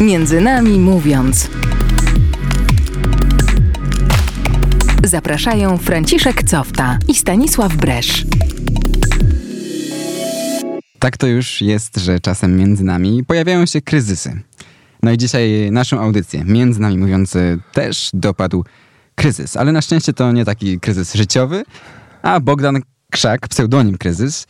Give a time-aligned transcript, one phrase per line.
[0.00, 1.50] Między nami mówiąc.
[5.04, 8.26] Zapraszają Franciszek Cofta i Stanisław Bresz.
[10.98, 14.40] Tak to już jest, że czasem między nami pojawiają się kryzysy.
[15.02, 17.34] No i dzisiaj naszą audycję, między nami mówiąc,
[17.72, 18.64] też dopadł
[19.14, 19.56] kryzys.
[19.56, 21.64] Ale na szczęście to nie taki kryzys życiowy,
[22.22, 24.46] a Bogdan Krzak, pseudonim kryzys,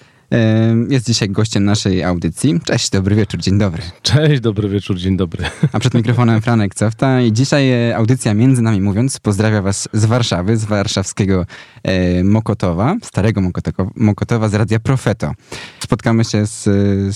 [0.88, 2.60] jest dzisiaj gościem naszej audycji.
[2.64, 3.82] Cześć, dobry wieczór, dzień dobry.
[4.02, 5.44] Cześć, dobry wieczór, dzień dobry.
[5.72, 10.04] A przed mikrofonem Franek Cofta i dzisiaj e, audycja Między Nami Mówiąc pozdrawia was z
[10.04, 11.46] Warszawy, z warszawskiego
[11.82, 15.32] e, Mokotowa, starego Mokotowa, Mokotowa z Radia Profeto.
[15.80, 16.64] Spotkamy się z,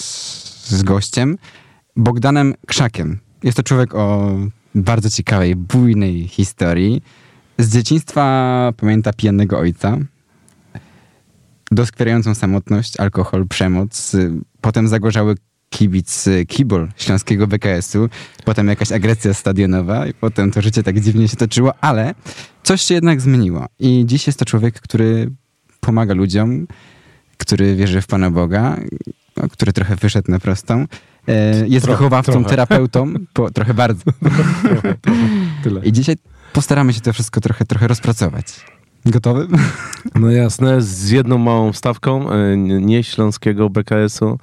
[0.01, 1.39] z, z gościem
[1.97, 3.19] Bogdanem Krzakiem.
[3.43, 4.37] Jest to człowiek o
[4.75, 7.03] bardzo ciekawej, bujnej historii.
[7.59, 9.99] Z dzieciństwa pamięta pijanego ojca,
[11.75, 14.17] doskwierającą samotność, alkohol, przemoc,
[14.61, 15.35] potem zagorzały
[15.71, 18.09] kibic kibol śląskiego BKS-u,
[18.45, 22.15] potem jakaś agresja stadionowa i potem to życie tak dziwnie się toczyło, ale
[22.63, 23.67] coś się jednak zmieniło.
[23.79, 25.31] I dziś jest to człowiek, który
[25.81, 26.67] pomaga ludziom,
[27.39, 28.77] który wierzy w Pana Boga,
[29.37, 30.87] no, który trochę wyszedł na prostą.
[31.29, 32.49] E, jest trochę, wychowawcą, trochę.
[32.49, 34.05] terapeutą, po, trochę bardzo.
[35.63, 36.17] trochę, I dzisiaj
[36.53, 38.47] postaramy się to wszystko trochę, trochę rozpracować.
[39.07, 39.47] Gotowy?
[40.15, 44.39] No jasne, z jedną małą wstawką, e, nie śląskiego BKS-u,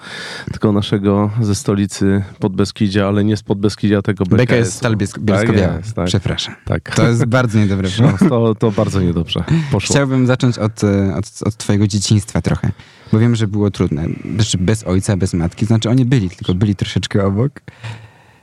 [0.52, 4.46] tylko naszego ze stolicy Podbeskidzia, ale nie z Podbeskidzia, tego BKS.
[4.46, 5.46] BKS Stal Bielsko-Biała.
[5.46, 6.06] Tak, tak.
[6.06, 6.56] Przepraszam.
[6.66, 6.96] Tak.
[6.96, 7.90] To jest bardzo niedobre.
[8.30, 9.94] to, to bardzo niedobrze poszło.
[9.94, 12.72] Chciałbym zacząć od, e, od, od twojego dzieciństwa trochę,
[13.12, 14.08] bo wiem, że było trudne.
[14.36, 15.66] Znaczy bez ojca, bez matki.
[15.66, 17.62] Znaczy oni byli, tylko byli troszeczkę obok.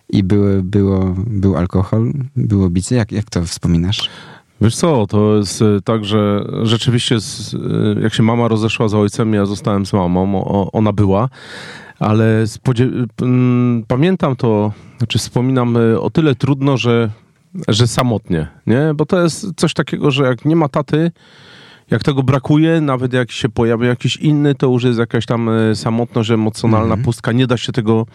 [0.09, 2.97] I były, było, był alkohol, było bicie.
[2.97, 4.11] Jak, jak to wspominasz?
[4.60, 9.34] Wiesz co, to jest e, tak, że rzeczywiście e, jak się mama rozeszła z ojcem,
[9.34, 11.28] ja zostałem z mamą, ona była,
[11.98, 12.44] ale
[13.88, 17.10] pamiętam to, znaczy wspominam e, o tyle trudno, że,
[17.68, 18.92] że samotnie, nie?
[18.94, 21.10] Bo to jest coś takiego, że jak nie ma taty,
[21.91, 26.31] jak tego brakuje, nawet jak się pojawia jakiś inny, to już jest jakaś tam samotność
[26.31, 27.04] emocjonalna, mm -hmm.
[27.04, 27.32] pustka.
[27.32, 28.06] Nie da się tego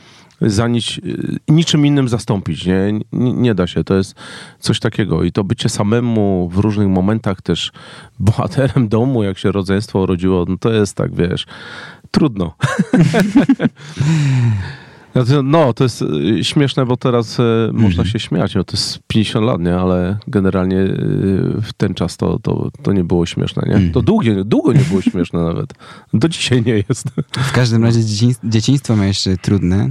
[0.41, 2.65] za nic, y, niczym innym zastąpić.
[2.65, 2.99] Nie?
[3.11, 3.33] nie?
[3.33, 3.83] Nie da się.
[3.83, 4.15] To jest
[4.59, 5.23] coś takiego.
[5.23, 7.71] I to bycie samemu w różnych momentach też
[8.19, 11.45] bohaterem domu, jak się rodzeństwo urodziło, no to jest tak, wiesz,
[12.11, 12.53] trudno.
[15.43, 17.75] No, to jest y, śmieszne, bo teraz mm.
[17.75, 18.55] można się śmiać.
[18.55, 19.75] No, to jest 50 lat, nie?
[19.75, 20.77] Ale generalnie
[21.61, 23.75] w ten czas to, to, to nie było śmieszne, nie?
[23.75, 23.91] Mm.
[23.91, 25.73] To długo, długo nie było śmieszne nawet.
[26.13, 27.07] Do dzisiaj nie jest.
[27.37, 27.99] W każdym razie
[28.43, 29.89] dzieciństwo miałeś trudne.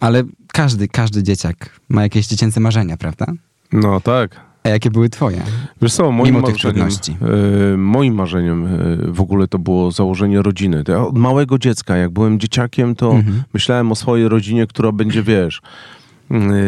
[0.00, 3.26] Ale każdy, każdy dzieciak ma jakieś dziecięce marzenia, prawda?
[3.72, 4.40] No tak.
[4.64, 5.42] A jakie były twoje?
[5.82, 7.16] Wiesz co, moim Mimo tych trudności.
[7.72, 8.68] E, moim marzeniem e,
[9.12, 10.84] w ogóle to było założenie rodziny.
[10.88, 13.42] Ja od małego dziecka, jak byłem dzieciakiem, to mhm.
[13.54, 15.62] myślałem o swojej rodzinie, która będzie, wiesz,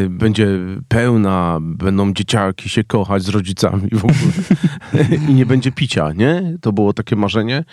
[0.08, 0.48] będzie
[0.88, 6.56] pełna, będą dzieciaki się kochać z rodzicami w ogóle i nie będzie picia, nie?
[6.60, 7.64] To było takie marzenie,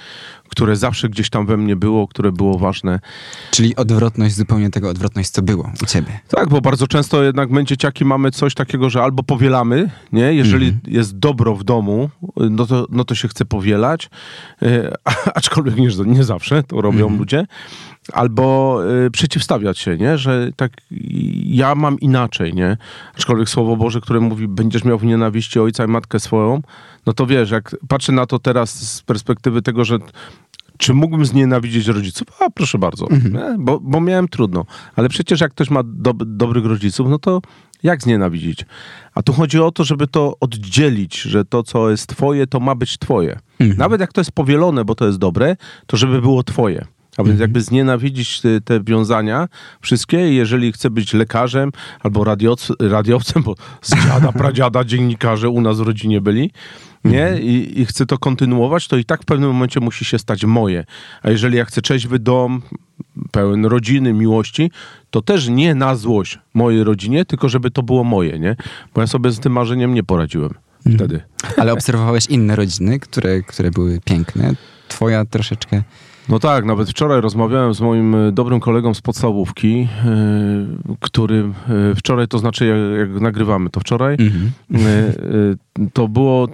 [0.49, 2.99] które zawsze gdzieś tam we mnie było, które było ważne.
[3.51, 6.19] Czyli odwrotność, zupełnie tego odwrotność, co było u ciebie.
[6.27, 10.33] Tak, bo bardzo często jednak my dzieciaki mamy coś takiego, że albo powielamy, nie?
[10.33, 10.79] Jeżeli mm.
[10.87, 14.09] jest dobro w domu, no to, no to się chce powielać,
[14.63, 14.91] y,
[15.35, 17.19] aczkolwiek nie, nie zawsze to robią mm.
[17.19, 17.45] ludzie,
[18.13, 20.17] albo y, przeciwstawiać się, nie?
[20.17, 20.71] Że tak
[21.45, 22.77] ja mam inaczej, nie?
[23.15, 26.61] Aczkolwiek Słowo Boże, które mówi, będziesz miał w nienawiści ojca i matkę swoją,
[27.05, 29.97] no to wiesz, jak patrzę na to teraz z perspektywy tego, że
[30.77, 32.27] czy mógłbym znienawidzieć rodziców?
[32.39, 33.65] A proszę bardzo, mhm.
[33.65, 34.65] bo, bo miałem trudno.
[34.95, 37.41] Ale przecież jak ktoś ma do, dobrych rodziców, no to
[37.83, 38.65] jak znienawidzić?
[39.15, 42.75] A tu chodzi o to, żeby to oddzielić, że to, co jest twoje, to ma
[42.75, 43.39] być twoje.
[43.59, 43.79] Mhm.
[43.79, 45.55] Nawet jak to jest powielone, bo to jest dobre,
[45.87, 46.85] to żeby było twoje.
[47.17, 47.41] A więc mhm.
[47.41, 49.47] jakby znienawidzić te, te wiązania
[49.81, 55.77] wszystkie, jeżeli chce być lekarzem albo radioc, radiowcem, bo z dziada, pradziada dziennikarze u nas
[55.77, 56.51] w rodzinie byli,
[57.05, 57.27] nie?
[57.27, 57.43] Mhm.
[57.43, 60.85] I, I chcę to kontynuować, to i tak w pewnym momencie musi się stać moje.
[61.21, 62.61] A jeżeli ja chcę trzeźwy dom,
[63.31, 64.71] pełen rodziny, miłości,
[65.09, 68.55] to też nie na złość mojej rodzinie, tylko żeby to było moje, nie?
[68.93, 70.53] Bo ja sobie z tym marzeniem nie poradziłem
[70.85, 70.95] mhm.
[70.95, 71.21] wtedy.
[71.57, 74.53] Ale obserwowałeś inne rodziny, które, które były piękne.
[74.87, 75.83] Twoja troszeczkę
[76.29, 81.95] no tak, nawet wczoraj rozmawiałem z moim e, dobrym kolegą z podstawówki, yy, który yy,
[81.95, 84.17] wczoraj, to znaczy jak, jak nagrywamy to wczoraj,
[84.69, 85.57] yy,
[85.93, 86.47] to było,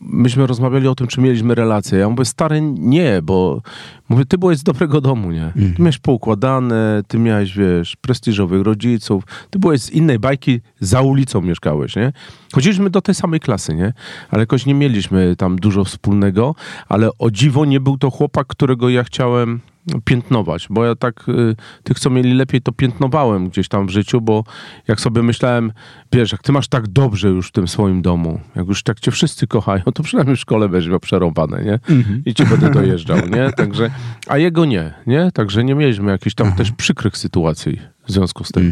[0.00, 1.98] myśmy rozmawiali o tym, czy mieliśmy relacje.
[1.98, 3.62] Ja mówię, stary, nie, bo
[4.08, 5.52] mówię, ty byłeś z dobrego domu, nie?
[5.76, 11.40] Ty miałeś poukładane, ty miałeś, wiesz, prestiżowych rodziców, ty byłeś z innej bajki, za ulicą
[11.40, 12.12] mieszkałeś, nie?
[12.52, 13.92] Chodziliśmy do tej samej klasy, nie?
[14.30, 16.54] Ale jakoś nie mieliśmy tam dużo wspólnego,
[16.88, 19.60] ale o dziwo nie był to chłopak, którego ja chciałem
[20.04, 24.20] piętnować, bo ja tak y, tych, co mieli lepiej, to piętnowałem gdzieś tam w życiu,
[24.20, 24.44] bo
[24.88, 25.72] jak sobie myślałem,
[26.12, 29.10] wiesz, jak ty masz tak dobrze już w tym swoim domu, jak już tak cię
[29.10, 31.78] wszyscy kochają, to przynajmniej w szkole będziesz miał przerąbane, nie?
[32.26, 33.52] I ci będę dojeżdżał, nie?
[33.52, 33.90] Także,
[34.26, 35.30] a jego nie, nie?
[35.34, 38.64] Także nie mieliśmy jakichś tam też przykrych sytuacji w związku z tym,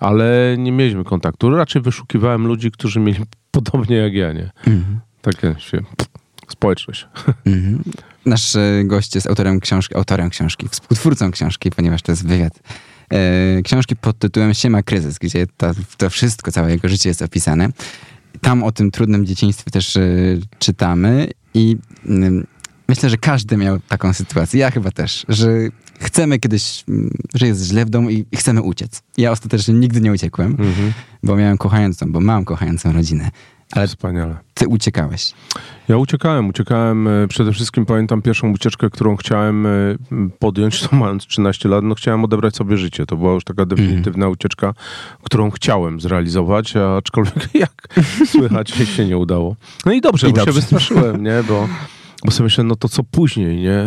[0.00, 1.50] ale nie mieliśmy kontaktu.
[1.50, 3.18] Raczej wyszukiwałem ludzi, którzy mieli
[3.50, 4.50] podobnie jak ja, nie?
[5.22, 5.80] Takie się,
[6.56, 7.06] społeczność.
[7.46, 7.82] Mhm.
[8.26, 12.60] Nasz e, gość jest autorem książki, autorem książki, współtwórcą książki, ponieważ to jest wywiad.
[13.12, 17.68] E, książki pod tytułem Siema Kryzys, gdzie to, to wszystko, całe jego życie jest opisane.
[18.40, 20.00] Tam o tym trudnym dzieciństwie też e,
[20.58, 21.76] czytamy i
[22.06, 22.46] mm,
[22.88, 24.60] myślę, że każdy miał taką sytuację.
[24.60, 25.48] Ja chyba też, że
[26.00, 29.02] chcemy kiedyś, mm, że jest źle w domu i i chcemy uciec.
[29.16, 30.92] Ja ostatecznie nigdy nie uciekłem, Mhm.
[31.22, 33.30] bo miałem kochającą, bo mam kochającą rodzinę.
[33.72, 34.36] Ale Wspaniale.
[34.54, 35.32] ty uciekałeś.
[35.88, 37.08] Ja uciekałem, uciekałem.
[37.08, 39.70] e, Przede wszystkim pamiętam pierwszą ucieczkę, którą chciałem e,
[40.38, 43.06] podjąć, to mając 13 lat, no chciałem odebrać sobie życie.
[43.06, 44.74] To była już taka definitywna ucieczka,
[45.22, 47.88] którą chciałem zrealizować, aczkolwiek jak
[48.26, 49.56] słychać się nie udało.
[49.86, 50.60] No i dobrze, I bo się dobrze.
[50.60, 51.42] wystraszyłem, nie?
[51.48, 51.68] Bo,
[52.24, 53.78] bo sobie myślę, no to co później, nie?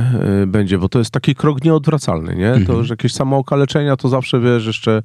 [0.44, 2.66] e, Będzie, bo to jest taki krok nieodwracalny, nie?
[2.66, 5.04] To, że jakieś samookaleczenia, to zawsze, wiesz, jeszcze,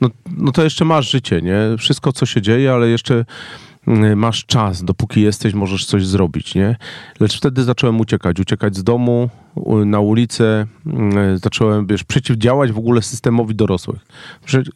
[0.00, 1.58] no, no to jeszcze masz życie, nie?
[1.78, 3.24] Wszystko, co się dzieje, ale jeszcze
[4.16, 6.76] masz czas, dopóki jesteś, możesz coś zrobić, nie?
[7.20, 9.28] Lecz wtedy zacząłem uciekać, uciekać z domu,
[9.86, 10.66] na ulicę,
[11.34, 14.06] y, zacząłem, wiesz, przeciwdziałać w ogóle systemowi dorosłych.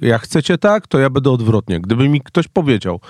[0.01, 1.81] Jak chcecie tak, to ja będę odwrotnie.
[1.81, 3.01] Gdyby mi ktoś powiedział,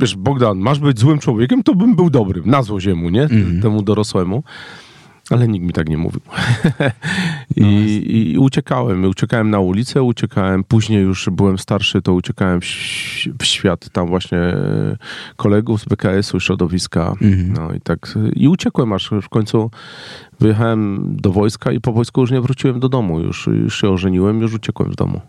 [0.00, 3.28] wiesz, Bogdan, masz być złym człowiekiem, to bym był dobrym, na złość jemu, nie?
[3.62, 4.42] Temu dorosłemu.
[5.30, 6.20] Ale nikt mi tak nie mówił.
[7.56, 9.04] I, I uciekałem.
[9.04, 10.64] Uciekałem na ulicę, uciekałem.
[10.64, 14.96] Później już byłem starszy, to uciekałem w, świat tam właśnie e,
[15.36, 17.14] kolegów z BKS-u, środowiska.
[17.48, 18.18] No i tak.
[18.36, 19.70] I uciekłem aż w końcu
[20.40, 23.20] wyjechałem do wojska i po wojsku już nie wróciłem do domu.
[23.20, 25.20] Już, już się ożeniłem, już uciekłem z domu.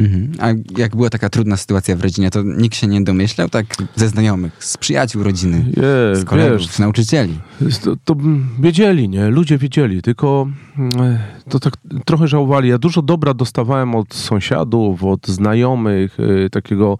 [0.00, 0.32] Mhm.
[0.38, 3.66] A jak była taka trudna sytuacja w rodzinie, to nikt się nie domyślał, tak
[3.96, 7.38] ze znajomych, z przyjaciół rodziny, Je, z kolegów, wiesz, z nauczycieli.
[7.84, 8.16] To, to
[8.60, 9.30] wiedzieli, nie?
[9.30, 10.48] Ludzie wiedzieli, tylko
[10.78, 11.18] mm,
[11.48, 11.74] to tak
[12.04, 12.68] trochę żałowali.
[12.68, 16.98] Ja dużo dobra dostawałem od sąsiadów, od znajomych, y, takiego,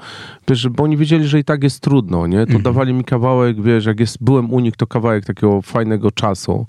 [0.49, 2.47] wiesz, bo oni wiedzieli, że i tak jest trudno, nie?
[2.47, 6.67] To dawali mi kawałek, wiesz, jak jest, byłem u nich, to kawałek takiego fajnego czasu.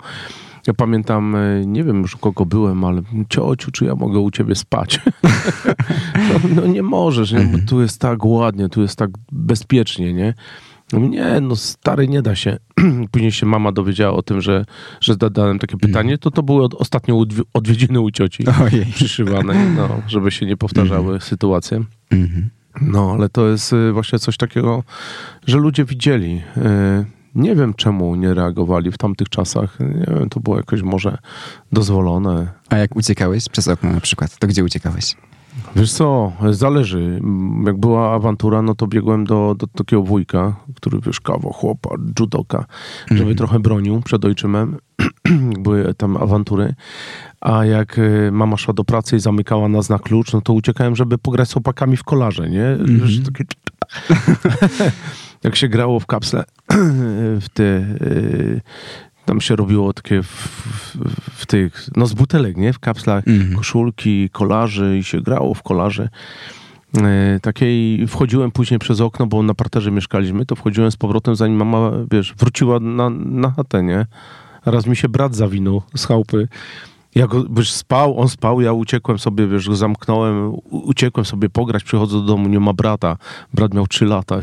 [0.66, 4.30] Ja pamiętam, y, nie wiem już u kogo byłem, ale ciociu, czy ja mogę u
[4.30, 5.00] ciebie spać?
[6.28, 7.40] no, no nie możesz, nie?
[7.40, 10.34] Bo tu jest tak ładnie, tu jest tak bezpiecznie, nie?
[10.92, 12.56] Nie, no stary, nie da się.
[13.10, 14.64] Później się mama dowiedziała o tym, że,
[15.00, 18.86] że zadałem takie pytanie, to to były odwi- odwiedziny u cioci Ojej.
[18.86, 21.84] przyszywane, no, żeby się nie powtarzały sytuacje.
[22.10, 22.50] Mhm.
[22.80, 24.84] No, ale to jest y, właśnie coś takiego,
[25.46, 26.42] że ludzie widzieli.
[27.34, 29.80] Nie wiem, czemu nie reagowali w tamtych czasach.
[29.80, 31.18] Nie wiem, to było jakoś może
[31.72, 32.48] dozwolone.
[32.70, 35.16] A jak uciekałeś przez okno na przykład, to gdzie uciekałeś?
[35.76, 36.98] Wiesz co, zależy.
[36.98, 41.90] Mm, Jak była awantura, no to biegłem do, do takiego wujka, który wiesz, kawał chłopa,
[42.20, 42.64] judoka,
[43.10, 44.76] żeby trochę bronił przed ojczymem.
[45.64, 46.74] Były tam awantury.
[47.40, 50.96] A jak y, mama szła do pracy i zamykała nas na klucz, no to uciekałem,
[50.96, 52.76] żeby pograć z chłopakami w kolarze, nie?
[52.84, 53.44] Wiesz, takie...
[55.44, 56.44] jak się grało w kapsle
[57.40, 57.62] w te...
[57.62, 58.60] y,
[59.24, 60.96] Tam się robiło takie w, w,
[61.40, 62.72] w tych, no z butelek, nie?
[62.72, 63.56] W kapslach Mhm.
[63.56, 66.08] koszulki, kolarzy i się grało w kolarzy.
[67.02, 71.56] E, takiej wchodziłem później przez okno, bo na parterze mieszkaliśmy, to wchodziłem z powrotem, zanim
[71.56, 74.06] mama, wiesz, wróciła na, na chatę, nie?
[74.66, 76.48] Raz mi się brat zawinął z chałupy.
[77.14, 81.84] Ja go, wiesz, spał, on spał, ja uciekłem sobie, wiesz, go zamknąłem, uciekłem sobie pograć,
[81.84, 83.16] przychodzę do domu, nie ma brata.
[83.54, 84.36] Brat miał trzy lata.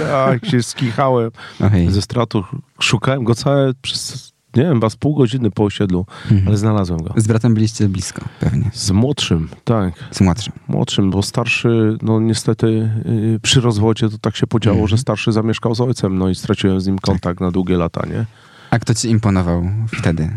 [0.00, 1.30] Ja się skichałem
[1.72, 1.90] Ojej.
[1.90, 2.44] ze stratu.
[2.80, 6.06] Szukałem go całe przez, nie wiem, z pół godziny po osiedlu,
[6.46, 7.14] ale znalazłem go.
[7.16, 8.70] Z bratem byliście blisko, pewnie.
[8.74, 9.94] Z młodszym, tak.
[10.10, 10.52] Z młodszym.
[10.68, 15.74] Młodszym, bo starszy, no niestety yy, przy rozwodzie to tak się podziało, że starszy zamieszkał
[15.74, 18.24] z ojcem, no i straciłem z nim kontakt na długie lata, nie?
[18.70, 19.68] A kto ci imponował
[19.98, 20.30] wtedy?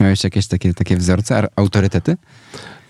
[0.00, 2.16] Miałeś jakieś takie, takie wzorce, autorytety?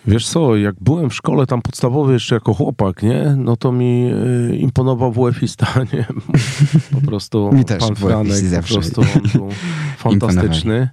[0.07, 3.35] Wiesz co, jak byłem w szkole tam podstawowej jeszcze jako chłopak, nie?
[3.37, 6.07] No to mi yy, imponował WF-ista, nie?
[7.00, 9.49] Po prostu Mi też pan Franek, po prostu on był
[9.99, 10.88] fantastyczny.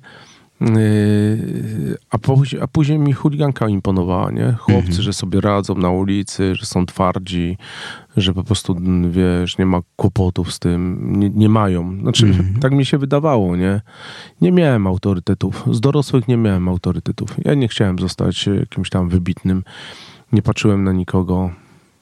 [0.61, 4.51] Yy, a, później, a później mi chuliganka imponowała, nie?
[4.59, 5.01] Chłopcy, Mhm.
[5.01, 7.57] że sobie radzą na ulicy, że są twardzi,
[8.17, 11.99] że po prostu, m, wiesz, nie ma kłopotów z tym, nie, nie mają.
[12.01, 12.59] Znaczy, Mhm.
[12.59, 13.81] tak mi się wydawało, nie?
[14.41, 15.63] Nie miałem autorytetów.
[15.71, 17.35] Z dorosłych nie miałem autorytetów.
[17.45, 19.63] Ja nie chciałem zostać e, jakimś tam wybitnym.
[20.31, 21.49] Nie patrzyłem na nikogo.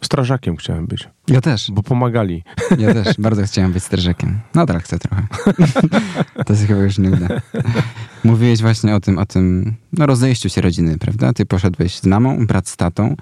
[0.05, 1.71] Strażakiem chciałem być, Ja też.
[1.71, 2.43] bo pomagali.
[2.79, 4.39] Ja też bardzo chciałem być strażakiem.
[4.55, 5.27] Nadal chcę trochę.
[6.45, 7.27] to się chyba już nie uda.
[8.23, 11.33] Mówiłeś właśnie o tym, o tym no, rozejściu się rodziny, prawda?
[11.33, 13.15] Ty poszedłeś z mamą, brat z tatą,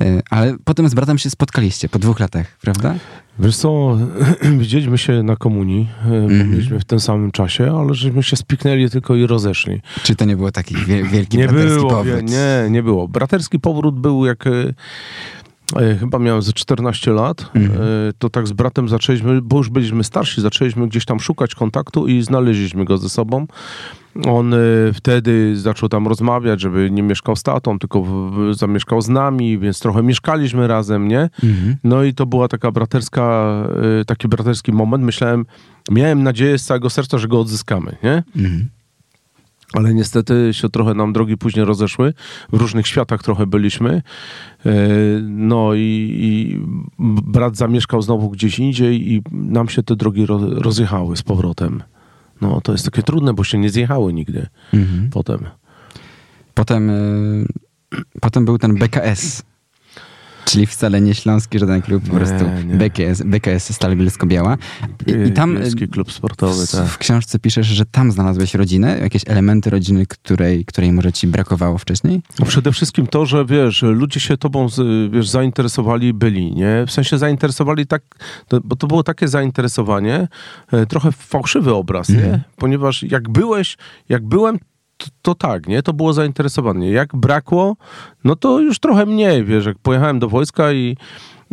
[0.00, 2.94] e, ale potem z bratem się spotkaliście po dwóch latach, prawda?
[3.38, 3.98] Wiesz co,
[4.58, 8.90] widzieliśmy się na komunii, e, bo byliśmy w tym samym czasie, ale żeśmy się spiknęli
[8.90, 9.80] tylko i rozeszli.
[10.02, 12.22] Czy to nie było taki wie- wielki nie braterski było, powrót?
[12.22, 13.08] nie, nie było.
[13.08, 14.44] Braterski powrót był jak...
[15.76, 17.80] e, Chyba miałem ze 14 lat, Mhm.
[17.82, 22.06] e, to tak z bratem zaczęliśmy, bo już byliśmy starsi, zaczęliśmy gdzieś tam szukać kontaktu
[22.06, 23.46] i znaleźliśmy go ze sobą.
[24.28, 24.58] On e,
[24.94, 29.80] wtedy zaczął tam rozmawiać, żeby nie mieszkał z tatą, tylko w, zamieszkał z nami, więc
[29.80, 31.20] trochę mieszkaliśmy razem, nie?
[31.44, 31.76] Mhm.
[31.84, 33.52] No i to była taka braterska,
[34.06, 35.04] taki braterski moment.
[35.04, 35.46] Myślałem,
[35.90, 38.22] miałem nadzieję z całego serca, że go odzyskamy, nie?
[38.36, 38.68] Mhm.
[39.72, 42.14] Ale niestety się trochę nam drogi później rozeszły.
[42.52, 44.02] W różnych światach trochę byliśmy.
[44.66, 44.72] E,
[45.22, 46.60] No i, i
[47.22, 51.82] brat zamieszkał znowu gdzieś indziej i nam się te drogi ro, rozjechały z powrotem.
[52.40, 55.10] No to jest takie trudne, bo się nie zjechały nigdy Mhm.
[55.10, 55.38] potem.
[56.54, 56.94] Potem, e,
[58.20, 59.42] potem był ten BKS.
[60.46, 62.44] Czyli wcale nie Śląski żaden klub, po Nie, prostu.
[62.64, 64.56] BKS, BKS Stal Bielsko-Biała.
[65.06, 66.86] I, i tam e, Wielki klub sportowy, w, tak.
[66.86, 71.78] w książce piszesz, że tam znalazłeś rodzinę, jakieś elementy rodziny, której, której może ci brakowało
[71.78, 72.22] wcześniej?
[72.38, 74.66] No przede wszystkim to, że wiesz, ludzie się tobą
[75.10, 76.84] wiesz, zainteresowali, byli, nie?
[76.86, 78.02] W sensie zainteresowali tak,
[78.64, 80.28] bo to było takie zainteresowanie,
[80.72, 82.40] e, trochę fałszywy obraz, nie?
[82.56, 83.76] Ponieważ jak byłeś,
[84.08, 84.58] jak byłem,
[84.96, 85.82] to, to tak, nie?
[85.82, 86.90] To było zainteresowanie.
[86.90, 87.76] Jak brakło,
[88.24, 90.96] no to już trochę mniej, wiesz, jak pojechałem do wojska i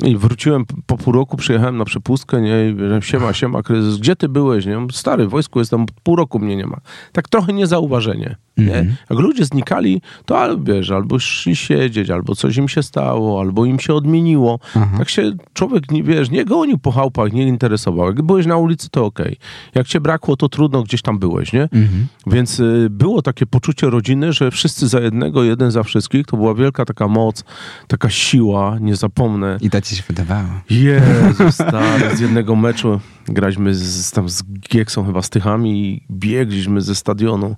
[0.04, 4.16] i wróciłem po pół roku, przyjechałem na przepustkę, nie, i wiem, siema, siema, kryzys, gdzie
[4.16, 4.88] ty byłeś, nie?
[4.92, 6.78] Stary, w wojsku jestem, pół roku mnie nie ma.
[7.12, 8.76] Tak trochę niezauważenie, nie?
[8.76, 8.96] Mhm.
[9.10, 13.66] Jak ludzie znikali, to al- wiesz, albo szli siedzieć, albo coś im się stało, albo
[13.66, 14.60] im się odmieniło.
[14.76, 14.98] Aha.
[14.98, 18.06] Tak się człowiek, nie, wiesz, nie gonił po chałupach, nie interesował.
[18.08, 19.38] Jak byłeś na ulicy, to okej.
[19.76, 21.64] Jak cię brakło, to trudno, gdzieś tam byłeś, nie?
[21.64, 22.08] Mhm.
[22.28, 26.26] Więc y, było takie poczucie rodziny, że wszyscy za jednego, jeden za wszystkich.
[26.26, 27.44] To była wielka taka moc,
[27.88, 29.58] taka siła, nie zapomnę.
[29.62, 30.50] I tak ci się wydawało.
[30.70, 36.82] Jezu, stary, z jednego meczu graliśmy z, tam z Gieksą chyba z Tychami i biegliśmy
[36.82, 37.56] ze stadionu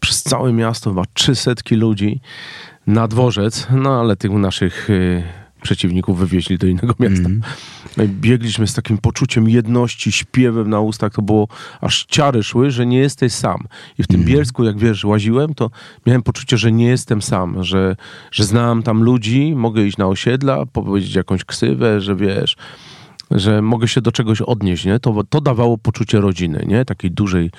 [0.00, 2.20] przez całe miasto, chyba 300 ludzi
[2.86, 5.22] na dworzec, no ale tych naszych y,
[5.62, 7.28] przeciwników wywieźli do innego miasta.
[8.04, 11.48] I biegliśmy z takim poczuciem jedności, śpiewem na ustach, to było,
[11.80, 13.64] aż ciary szły, że nie jesteś sam.
[13.98, 15.70] I w tym Bielsku, jak wiesz, łaziłem, to
[16.06, 17.96] miałem poczucie, że nie jestem sam, że,
[18.30, 22.56] że znam tam ludzi, mogę iść na osiedla, powiedzieć jakąś ksywę, że wiesz,
[23.30, 25.00] że mogę się do czegoś odnieść, nie?
[25.00, 26.84] To, to dawało poczucie rodziny, nie?
[26.84, 27.50] Takiej dużej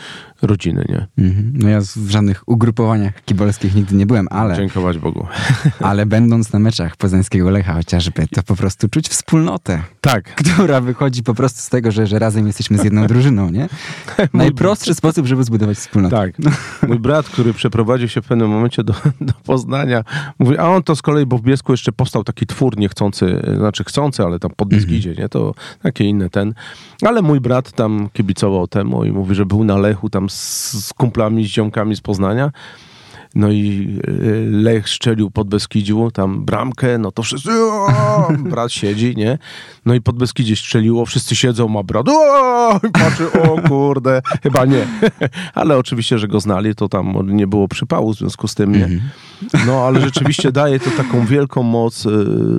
[0.42, 1.26] rodziny, nie?
[1.26, 1.54] Mhm.
[1.56, 5.28] No ja w żadnych ugrupowaniach kibolskich nigdy nie byłem, ale, Dziękować Bogu.
[5.80, 10.36] ale będąc na meczach poznańskiego Lecha chociażby, to po prostu czuć wspólnotę, Tak.
[10.36, 13.70] która wychodzi po prostu z tego, że, że razem jesteśmy z jedną drużyną, nie?
[14.34, 16.16] Najprostszy sposób, żeby zbudować wspólnotę.
[16.16, 16.52] Tak.
[16.88, 20.04] Mój brat, który przeprowadził się w pewnym momencie do, do Poznania,
[20.40, 23.84] mówi, a on to z kolei, bo w Biesku jeszcze powstał taki twór niechcący, znaczy
[23.84, 25.30] chcący, ale tam pod Beskidzie, nie?
[25.30, 26.54] To takie inne ten.
[27.02, 30.94] Ale mój brat tam kibicował temu i mówi, że był na Lechu tam z, z
[30.94, 32.52] kumplami, z ziomkami z Poznania.
[33.36, 39.14] No i y, Lech szczelił pod Beskidziu, tam bramkę, no to wszyscy, "O!" brat siedzi,
[39.18, 39.38] nie?
[39.86, 44.88] No i pod Beskidzie strzeliło, wszyscy siedzą, ma brat, "O!" patrzy, o kurde, chyba nie.
[45.54, 48.90] Ale oczywiście, że go znali, to tam nie było przypału w związku z tym, nie?
[49.68, 52.10] No, ale rzeczywiście daje to taką wielką moc y,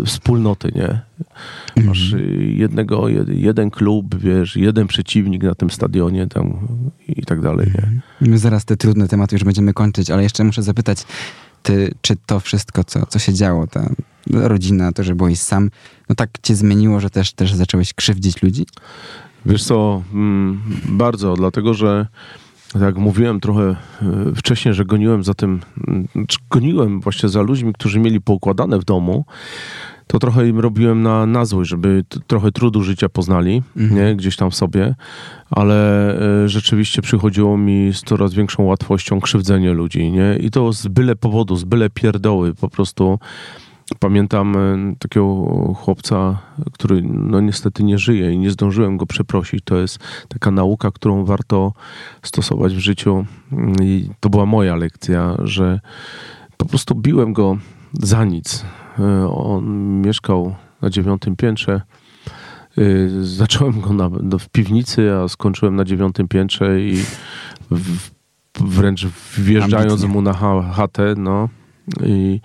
[0.06, 1.07] wspólnoty, nie?
[1.76, 6.68] Masz jednego, jed, jeden klub, wiesz, jeden przeciwnik na tym stadionie tam
[7.08, 8.00] i tak dalej, nie?
[8.28, 11.06] My zaraz te trudne tematy już będziemy kończyć, ale jeszcze muszę zapytać,
[11.62, 13.90] ty, czy to wszystko, co, co się działo, ta
[14.30, 15.70] rodzina, to, że byłeś sam,
[16.08, 18.66] no tak cię zmieniło, że też, też zacząłeś krzywdzić ludzi?
[19.46, 22.06] Wiesz co, mm, bardzo, dlatego że
[22.72, 23.76] tak jak mówiłem trochę
[24.30, 25.60] y, wcześniej, że goniłem za tym,
[26.50, 29.25] goniłem właśnie za ludźmi, którzy mieli poukładane w domu,
[30.08, 34.50] to trochę im robiłem na, na złość, żeby trochę trudu życia poznali, nie, gdzieś tam
[34.50, 34.94] w sobie,
[35.50, 40.88] ale y, rzeczywiście przychodziło mi z coraz większą łatwością krzywdzenie ludzi, nie, i to z
[40.88, 43.18] byle powodu, z byle pierdoły, po prostu
[43.98, 45.26] Pamiętam e, takiego
[45.74, 46.38] chłopca,
[46.72, 49.64] który no niestety nie żyje i nie zdążyłem go przeprosić.
[49.64, 49.98] To jest
[50.28, 51.72] taka nauka, którą warto
[52.22, 53.26] stosować w życiu.
[53.82, 55.80] I to była moja lekcja, że
[56.56, 57.56] po prostu biłem go
[57.92, 58.64] za nic.
[58.98, 59.64] E, On
[60.00, 61.80] mieszkał na dziewiątym piętrze.
[62.78, 62.82] E,
[63.22, 66.96] Zacząłem go na, no, w piwnicy, a skończyłem na dziewiątym piętrze i
[67.70, 68.10] w,
[68.60, 69.06] wręcz
[69.38, 70.08] wjeżdżając Ambitnie.
[70.14, 71.48] mu na cha- chatę, no,
[72.06, 72.40] I,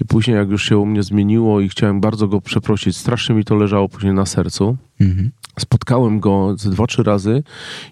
[0.00, 3.44] I później, jak już się u mnie zmieniło i chciałem bardzo go przeprosić, strasznie mi
[3.44, 4.76] to leżało później na sercu.
[5.00, 5.30] Mhm.
[5.58, 7.42] Spotkałem go ze dwa, trzy razy,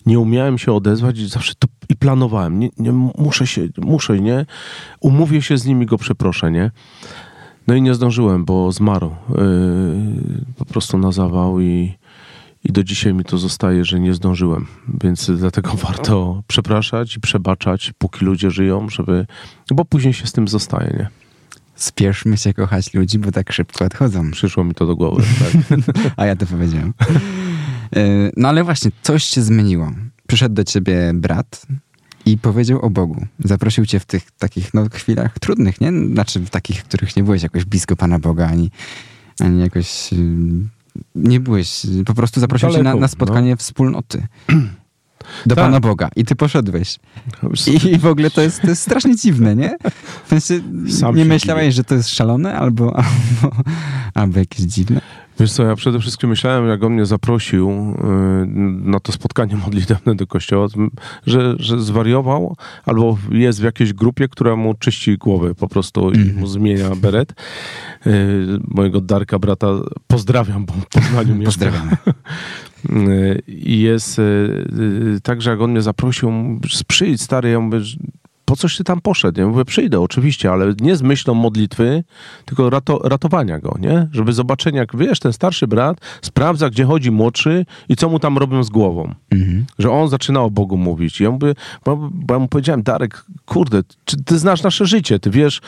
[0.07, 2.59] nie umiałem się odezwać i zawsze to i planowałem.
[2.59, 4.47] Nie, nie, muszę się, muszę, nie?
[5.01, 6.71] Umówię się z nimi, go przeproszę, nie?
[7.67, 9.45] No i nie zdążyłem, bo zmarł yy,
[10.57, 11.95] po prostu na zawał i,
[12.65, 14.67] i do dzisiaj mi to zostaje, że nie zdążyłem.
[15.03, 19.27] Więc dlatego warto przepraszać i przebaczać, póki ludzie żyją, żeby,
[19.71, 21.09] bo później się z tym zostaje, nie?
[21.75, 24.31] Spieszmy się kochać ludzi, bo tak szybko odchodzą.
[24.31, 25.23] Przyszło mi to do głowy,
[25.69, 25.79] tak?
[26.17, 26.95] A ja to powiedziałem.
[27.97, 29.91] Yy, No ale właśnie, coś się zmieniło.
[30.27, 31.67] Przyszedł do ciebie brat
[32.27, 33.27] i powiedział o Bogu.
[33.45, 35.93] Zaprosił cię w tych takich no, chwilach trudnych, nie?
[36.13, 38.71] Znaczy w takich, w których nie byłeś jakoś blisko Pana Boga, ani,
[39.41, 40.13] ani jakoś...
[40.13, 40.19] yy,
[41.15, 44.27] Nie byłeś, po prostu zaprosił cię na, Daleko, na spotkanie wspólnoty.
[45.47, 45.65] Do Tak.
[45.65, 46.09] Pana Boga.
[46.17, 46.99] I ty poszedłeś.
[47.83, 49.77] I w ogóle to jest, to jest strasznie dziwne, nie?
[50.25, 51.73] W sensie, Sam nie myślałeś, dziwię.
[51.73, 53.57] że to jest szalone albo, albo,
[54.15, 55.01] albo jakieś dziwne?
[55.41, 58.47] Wiesz co, ja przede wszystkim myślałem, jak on mnie zaprosił yy,
[58.91, 60.67] na to spotkanie modlitewne do kościoła,
[61.27, 66.17] że, że zwariował albo jest w jakiejś grupie, która mu czyści głowę po prostu i
[66.19, 66.37] Mhm.
[66.39, 67.35] mu zmienia beret.
[68.07, 68.13] Yy,
[68.69, 69.67] mojego Darka, brata,
[70.07, 71.45] pozdrawiam, bo w Poznaniu mieszka.
[71.47, 71.97] Pozdrawiamy.
[72.91, 74.21] Yy, I jest
[75.23, 76.33] tak, że jak on mnie zaprosił,
[76.87, 77.79] przyjdź stary, ja mówię,
[78.47, 79.41] po coś ty tam poszedł?
[79.41, 82.05] Ja mówię, przyjdę oczywiście, ale nie z myślą modlitwy,
[82.45, 84.09] tylko rato, ratowania go, nie?
[84.13, 88.39] Żeby zobaczenia, jak wiesz, ten starszy brat sprawdza, gdzie chodzi młodszy i co mu tam
[88.39, 89.15] robią z głową.
[89.31, 89.67] Mhm.
[89.79, 91.21] Że on zaczyna o Bogu mówić.
[91.21, 95.19] I ja mówię, bo, bo ja mu powiedziałem, Darek, kurde, czy ty znasz nasze życie?
[95.19, 95.61] Ty wiesz,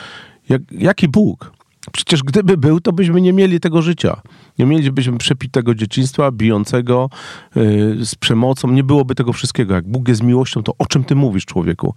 [0.49, 1.51] jak, jaki Bóg?
[1.91, 4.21] Przecież gdyby był, to byśmy nie mieli tego życia.
[4.59, 7.09] Nie mielibyśmy przepitego dzieciństwa, bijącego,
[7.55, 8.71] yy, z przemocą.
[8.71, 9.73] Nie byłoby tego wszystkiego.
[9.73, 11.93] Jak Bóg jest miłością, to o czym ty mówisz, człowieku?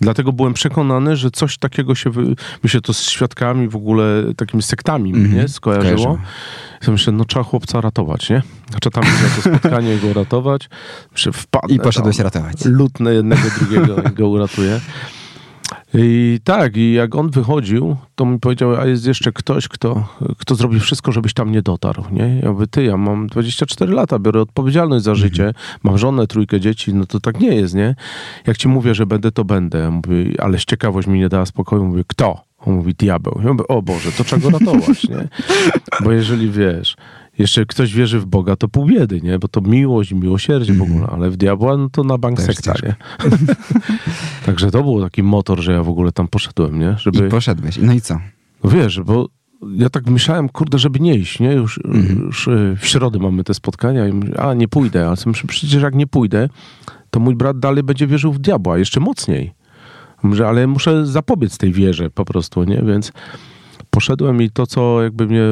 [0.00, 2.10] Dlatego byłem przekonany, że coś takiego się,
[2.64, 4.04] mi się to z świadkami w ogóle,
[4.36, 5.34] takimi sektami Mhm.
[5.34, 5.98] nie, skojarzyło.
[5.98, 6.18] Skojarzyło.
[6.86, 8.42] Ja myślę, no trzeba chłopca ratować, nie?
[8.70, 10.68] Znaczy tam na to spotkanie go ratować.
[11.32, 12.64] Wpadnę I poszedłeś tam, ratować.
[12.64, 14.80] Lutnę jednego, drugiego i go uratuje.
[15.98, 20.54] I tak, i jak on wychodził, to mi powiedział, a jest jeszcze ktoś, kto, kto
[20.54, 22.40] zrobi wszystko, żebyś tam nie dotarł, nie?
[22.42, 26.94] Ja mówię, ty, ja mam 24 lata, biorę odpowiedzialność za życie, mam żonę, trójkę dzieci,
[26.94, 27.94] no to tak nie jest, nie?
[28.46, 29.78] Jak ci mówię, że będę, to będę.
[29.78, 31.84] Ja mówię, ale z ciekawość mi nie dała spokoju.
[31.84, 32.46] Mówię, kto?
[32.58, 33.40] On mówi, diabeł.
[33.44, 35.28] Ja mówię, o Boże, to trzeba go ratować, nie?
[36.04, 36.96] Bo jeżeli wiesz,
[37.38, 39.38] jeszcze ktoś wierzy w Boga, to pół biedy, nie?
[39.38, 42.72] Bo to miłość, miłosierdzie w ogóle, ale w diabła, no to na bank Też sekta,
[42.72, 42.86] ciężko.
[42.86, 42.96] nie?
[44.46, 46.96] Także to był taki motor, że ja w ogóle tam poszedłem, nie?
[46.98, 47.78] Żeby, I poszedłeś.
[47.82, 48.20] No i co?
[48.64, 49.28] no wiesz, bo
[49.76, 51.52] ja tak myślałem, kurde, żeby nie iść, nie?
[51.52, 51.80] Już,
[52.18, 55.82] już y, w środę mamy te spotkania i myślę, a nie pójdę, ale myślę, przecież
[55.82, 56.48] jak nie pójdę,
[57.10, 59.54] to mój brat dalej będzie wierzył w diabła, jeszcze mocniej.
[60.22, 62.82] Mówię, ale muszę zapobiec tej wierze po prostu, nie?
[62.82, 63.12] Więc
[63.90, 65.42] poszedłem i to, co jakby mnie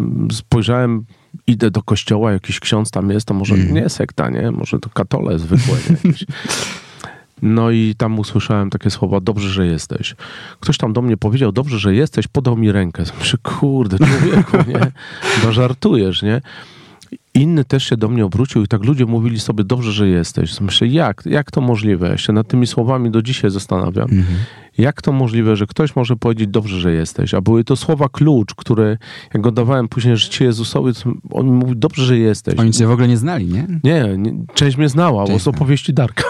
[0.00, 1.04] mm, spojrzałem,
[1.46, 3.74] idę do kościoła, jakiś ksiądz tam jest, to może Mhm.
[3.74, 4.50] nie sekta, nie?
[4.50, 5.74] Może to katole zwykłe?
[5.90, 6.24] Jakieś.
[7.42, 10.14] No i tam usłyszałem takie słowa, dobrze, że jesteś.
[10.60, 13.02] Ktoś tam do mnie powiedział, dobrze, że jesteś, podał mi rękę.
[13.18, 14.92] Myślę, kurde, człowieku, nie?
[15.44, 16.40] No żartujesz, nie?
[17.34, 20.60] Inny też się do mnie obrócił i tak ludzie mówili sobie, dobrze, że jesteś.
[20.60, 21.22] Myślę, jak?
[21.26, 22.08] Jak to możliwe?
[22.08, 24.10] Ja się nad tymi słowami do dzisiaj zastanawiam.
[24.10, 24.38] Mhm.
[24.78, 27.34] Jak to możliwe, że ktoś może powiedzieć, dobrze, że jesteś?
[27.34, 28.96] A były to słowa klucz, które,
[29.34, 30.92] jak go dawałem później życie Jezusowi,
[31.30, 32.58] on mi mówił, dobrze, że jesteś.
[32.58, 33.66] Oni cię w ogóle nie znali, nie?
[33.84, 36.24] Nie, nie część mnie znała, bo Część z opowieści Darka.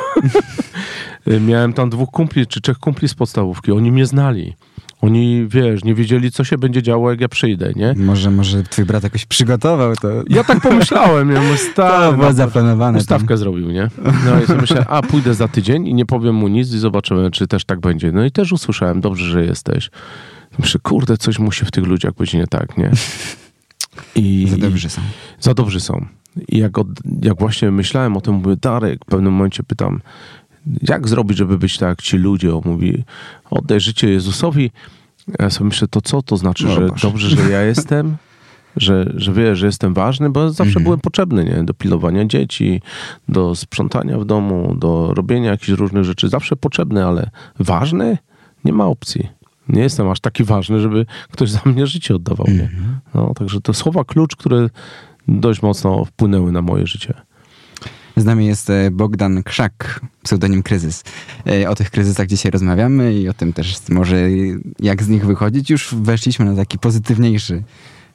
[1.49, 3.73] Miałem tam dwóch kumpli, czy trzech kumpli z podstawówki.
[3.73, 4.55] Oni mnie znali.
[5.01, 7.95] Oni, wiesz, nie wiedzieli, co się będzie działo, jak ja przyjdę, nie?
[7.97, 10.09] Może, może twój brat jakoś przygotował to.
[10.29, 12.99] Ja tak pomyślałem, ja mówię, To było no, zaplanowane.
[12.99, 13.89] ustawkę zrobił, nie?
[14.27, 17.31] No i sobie myślę, a pójdę za tydzień i nie powiem mu nic i zobaczymy,
[17.31, 18.13] czy też tak będzie.
[18.13, 19.91] No i też usłyszałem, dobrze, że jesteś.
[20.59, 22.91] Myślę, kurde, coś musi w tych ludziach być nie tak, nie?
[24.15, 25.01] I, Za dobrzy są.
[25.41, 26.07] za dobrzy są.
[26.49, 26.87] I jak, od,
[27.23, 30.01] jak właśnie myślałem o tym, mówię, Darek, w pewnym momencie pytam,
[30.83, 32.55] jak zrobić, żeby być tak jak ci ludzie?
[32.57, 33.05] On mówi,
[33.51, 34.71] oddaj życie Jezusowi.
[35.39, 38.17] Ja sobie myślę, to co to znaczy, O że dobrze, że ja jestem?
[38.77, 40.85] Że, że wiesz, że jestem ważny, bo zawsze Mhm.
[40.85, 41.65] byłem potrzebny, nie?
[41.65, 42.83] Do pilowania dzieci,
[43.29, 46.29] do sprzątania w domu, do robienia jakichś różnych rzeczy.
[46.29, 48.19] Zawsze potrzebny, ale ważny?
[48.65, 49.29] Nie ma opcji.
[49.69, 52.63] Nie jestem aż taki ważny, żeby ktoś za mnie życie oddawał, nie?
[52.63, 52.99] Mhm.
[53.15, 54.69] No, także to słowa klucz, które
[55.29, 57.15] dość mocno wpłynęły na moje życie.
[58.19, 61.05] Z nami jest e, Bogdan Krzak, pseudonim Kryzys.
[61.47, 64.29] E, O tych kryzysach dzisiaj rozmawiamy i o tym też może
[64.81, 65.71] jak z nich wychodzić.
[65.71, 67.63] Już weszliśmy na taki pozytywniejszy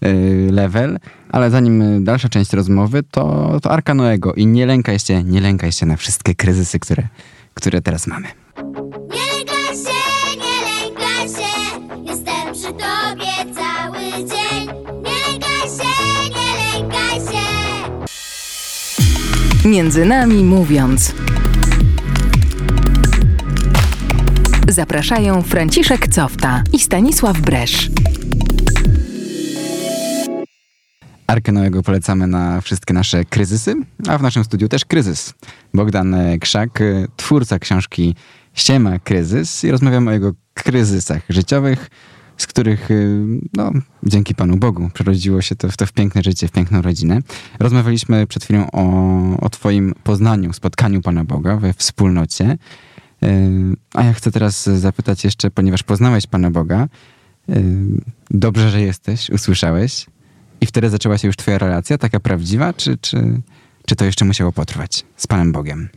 [0.02, 0.14] e,
[0.52, 5.42] level, ale zanim dalsza część rozmowy, to, to Arka Noego i nie lękaj się, nie
[5.42, 7.08] lękaj się na wszystkie kryzysy, które,
[7.54, 8.28] które teraz mamy.
[19.66, 21.14] Między nami mówiąc.
[24.68, 27.90] Zapraszają Franciszek Cofta i Stanisław Bresz.
[31.28, 33.76] Arkę Noego polecamy na wszystkie nasze kryzysy,
[34.08, 35.34] a w naszym studiu też kryzys.
[35.74, 36.80] Bogdan Krzak,
[37.18, 38.16] twórca książki
[38.54, 41.90] Ściema Kryzys i rozmawiamy o jego kryzysach życiowych,
[42.38, 42.90] z których,
[43.54, 43.72] no,
[44.04, 47.20] dzięki Panu Bogu, przerodziło się to w, to w piękne życie, w piękną rodzinę.
[47.60, 52.58] Rozmawialiśmy przed chwilą o, o Twoim poznaniu, spotkaniu Pana Boga we wspólnocie.
[53.94, 56.88] A ja chcę teraz zapytać jeszcze, ponieważ poznałeś Pana Boga,
[58.32, 60.06] dobrze, że jesteś, usłyszałeś,
[60.62, 63.42] i wtedy zaczęła się już twoja relacja, taka prawdziwa, czy, czy,
[63.86, 65.90] czy to jeszcze musiało potrwać z Panem Bogiem?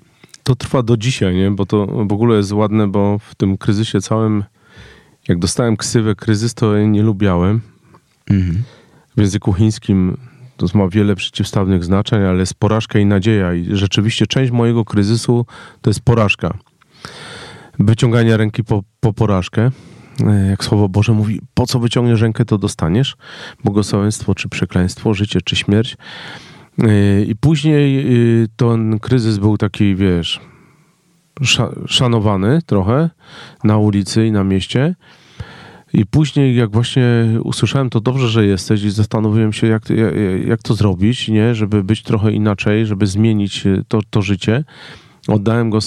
[0.42, 1.50] To trwa do dzisiaj, nie?
[1.50, 4.44] Bo to w ogóle jest ładne, bo w tym kryzysie całym,
[5.28, 7.60] jak dostałem ksywę kryzys, to nie lubiałem.
[8.30, 8.62] Mhm.
[9.16, 10.16] W języku chińskim
[10.56, 13.54] to ma wiele przeciwstawnych znaczeń, ale jest porażka i nadzieja.
[13.54, 15.46] I rzeczywiście część mojego kryzysu
[15.80, 16.58] to jest porażka.
[17.78, 19.70] Wyciąganie ręki po, po porażkę.
[20.26, 23.16] E, jak Słowo Boże mówi, po co wyciągniesz rękę, to dostaniesz.
[23.64, 25.96] Błogosławieństwo czy przekleństwo, życie czy śmierć.
[26.78, 30.40] E, I później e, ten kryzys był taki, wiesz,
[31.86, 33.10] szanowany trochę
[33.64, 34.94] na ulicy i na mieście.
[35.92, 37.04] I później, jak właśnie
[37.44, 39.82] usłyszałem, to dobrze, że jesteś, i zastanowiłem się, jak,
[40.46, 41.54] jak, to zrobić, nie?
[41.54, 44.64] żeby być trochę inaczej, żeby zmienić to, to życie.
[45.28, 45.78] Oddałem go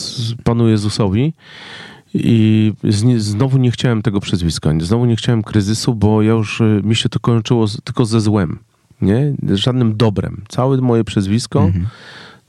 [0.44, 1.34] Panu Jezusowi.
[2.14, 2.74] I
[3.18, 7.10] znowu nie chciałem tego przezwiska, znowu nie chciałem kryzysu, bo ja już y, mi się
[7.10, 8.60] to kończyło tylko ze złem,
[9.02, 9.34] nie?
[9.54, 10.44] Żadnym dobrem.
[10.48, 11.88] Całe moje przezwisko mhm.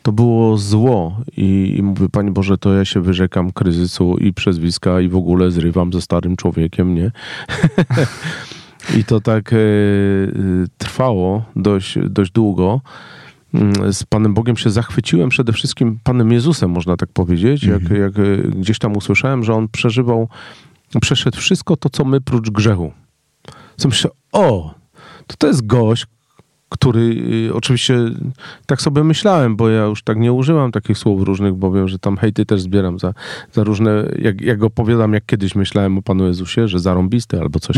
[0.03, 5.01] To było zło I, i mówię, Panie Boże, to ja się wyrzekam kryzysu i przezwiska
[5.01, 7.11] i w ogóle zrywam ze starym człowiekiem, nie?
[8.99, 9.57] I to tak e,
[10.79, 12.81] trwało dość, dość długo.
[13.55, 17.63] Mm, z Panem Bogiem się zachwyciłem przede wszystkim Panem Jezusem, można tak powiedzieć.
[17.63, 18.01] Jak, mhm.
[18.01, 20.29] jak e, gdzieś tam usłyszałem, że On przeżywał,
[21.01, 22.93] przeszedł wszystko to, co my, prócz grzechu.
[23.77, 24.75] Co myślę, o,
[25.27, 26.07] to to jest gość,
[26.71, 27.01] który
[27.49, 27.99] y, oczywiście
[28.67, 31.99] tak sobie myślałem, bo ja już tak nie używam takich słów różnych, bo wiem, że
[31.99, 33.15] tam hejty też zbieram za,
[33.53, 37.77] za różne, jak, jak opowiadam, jak kiedyś myślałem o Panu Jezusie, że zarąbisty albo coś.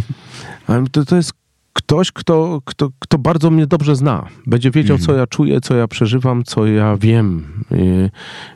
[0.66, 1.32] Ale to, to jest
[1.72, 4.26] ktoś, kto, kto, kto bardzo mnie dobrze zna.
[4.46, 5.18] Będzie wiedział, co mhm.
[5.18, 8.10] ja czuję, co ja przeżywam, co ja wiem yy,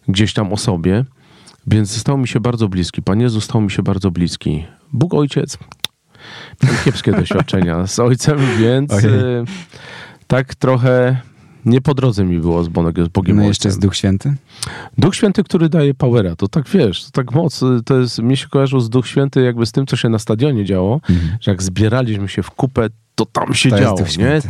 [0.08, 1.04] gdzieś tam o sobie.
[1.66, 3.02] Więc stał mi się bardzo bliski.
[3.02, 4.64] Pan Jezus stał mi się bardzo bliski.
[4.92, 5.58] Bóg Ojciec.
[6.84, 9.44] Kiepskie doświadczenia z Ojcem, więc yy,
[10.26, 11.16] tak trochę
[11.64, 12.68] nie po drodze mi było z
[13.12, 14.34] Bogiem No jeszcze jest Duch Święty?
[14.98, 16.36] Duch Święty, który daje powera.
[16.36, 17.60] To tak wiesz, to tak moc.
[17.84, 20.64] To jest, mi się kojarzył z Duch Święty jakby z tym, co się na stadionie
[20.64, 21.38] działo, mhm.
[21.40, 24.40] że jak zbieraliśmy się w kupę, to tam się to działo, nie?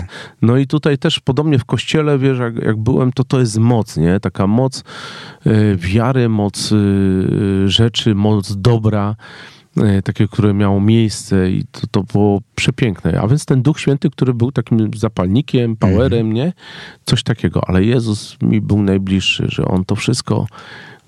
[0.43, 3.97] No i tutaj też podobnie w kościele, wiesz, jak, jak byłem, to to jest moc,
[3.97, 4.21] nie?
[4.21, 4.85] Taka moc
[5.47, 9.17] y, wiary, moc y, rzeczy, moc dobra,
[9.55, 9.60] y,
[10.05, 13.21] takie, które miało miejsce i to, to było przepiękne.
[13.21, 16.33] A więc ten Duch Święty, który był takim zapalnikiem, powerem, mhm.
[16.33, 16.53] nie?
[17.05, 17.63] Coś takiego.
[17.67, 20.47] Ale Jezus mi był najbliższy, że On to wszystko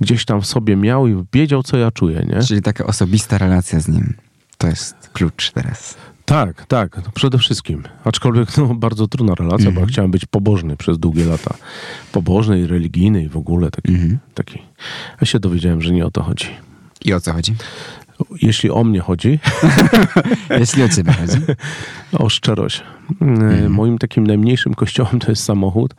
[0.01, 2.43] gdzieś tam w sobie miał i wiedział, co ja czuję, nie?
[2.43, 4.15] Czyli taka osobista relacja z Nim.
[4.59, 5.97] To jest klucz teraz.
[6.25, 7.83] Tak, tak, no przede wszystkim.
[8.05, 9.75] Aczkolwiek no, bardzo trudna relacja, mm -hmm.
[9.75, 9.93] bo ja mhm.
[9.93, 11.55] chciałem być pobożny przez długie lata.
[12.13, 14.17] Pobożny i religijny i w ogóle taki, mm -hmm.
[14.35, 14.63] taki.
[15.21, 16.47] Ja się dowiedziałem, że nie o to chodzi.
[17.05, 17.55] I o co chodzi?
[18.43, 19.39] Jeśli o mnie chodzi.
[20.61, 21.39] Jeśli o ciebie chodzi.
[22.13, 22.83] O szczerość.
[23.21, 23.69] Mm -hmm.
[23.71, 25.95] Moim takim najmniejszym kościołem to jest samochód.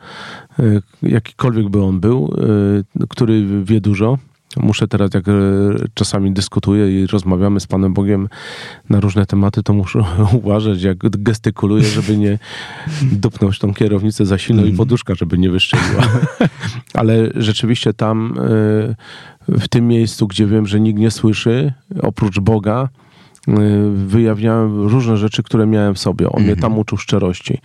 [0.58, 0.62] E,
[1.02, 2.34] jakikolwiek by on był,
[3.00, 4.18] e, który wie dużo
[4.56, 5.32] Muszę teraz, jak e,
[5.94, 8.28] czasami dyskutuję i rozmawiamy z Panem Bogiem
[8.90, 10.04] na różne tematy, to muszę
[10.42, 12.38] uważać, jak gestykuluję, żeby nie
[13.02, 14.76] dupnąć tą kierownicę za silno i mhm.
[14.76, 16.02] poduszka, żeby nie wyszczeliła.
[16.94, 18.94] Ale rzeczywiście tam, e,
[19.48, 22.88] w tym miejscu, gdzie wiem, że nikt nie słyszy, oprócz Boga,
[23.48, 26.28] Y, wyjawniałem różne rzeczy, które miałem w sobie.
[26.30, 26.60] On mnie mhm.
[26.60, 27.58] tam uczył szczerości.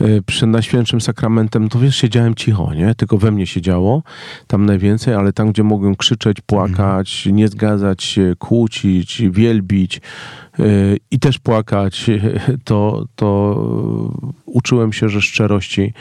[0.00, 2.94] Y, przed Najświętszym Sakramentem, to wiesz, siedziałem cicho, nie?
[2.94, 4.02] Tylko we mnie siedziało
[4.46, 7.36] tam najwięcej, ale tam, gdzie mogłem krzyczeć, płakać, mhm.
[7.36, 10.00] nie zgadzać się, kłócić, wielbić
[10.60, 12.10] y, i też płakać,
[12.64, 13.56] to, to
[14.46, 15.92] uczyłem się, że szczerości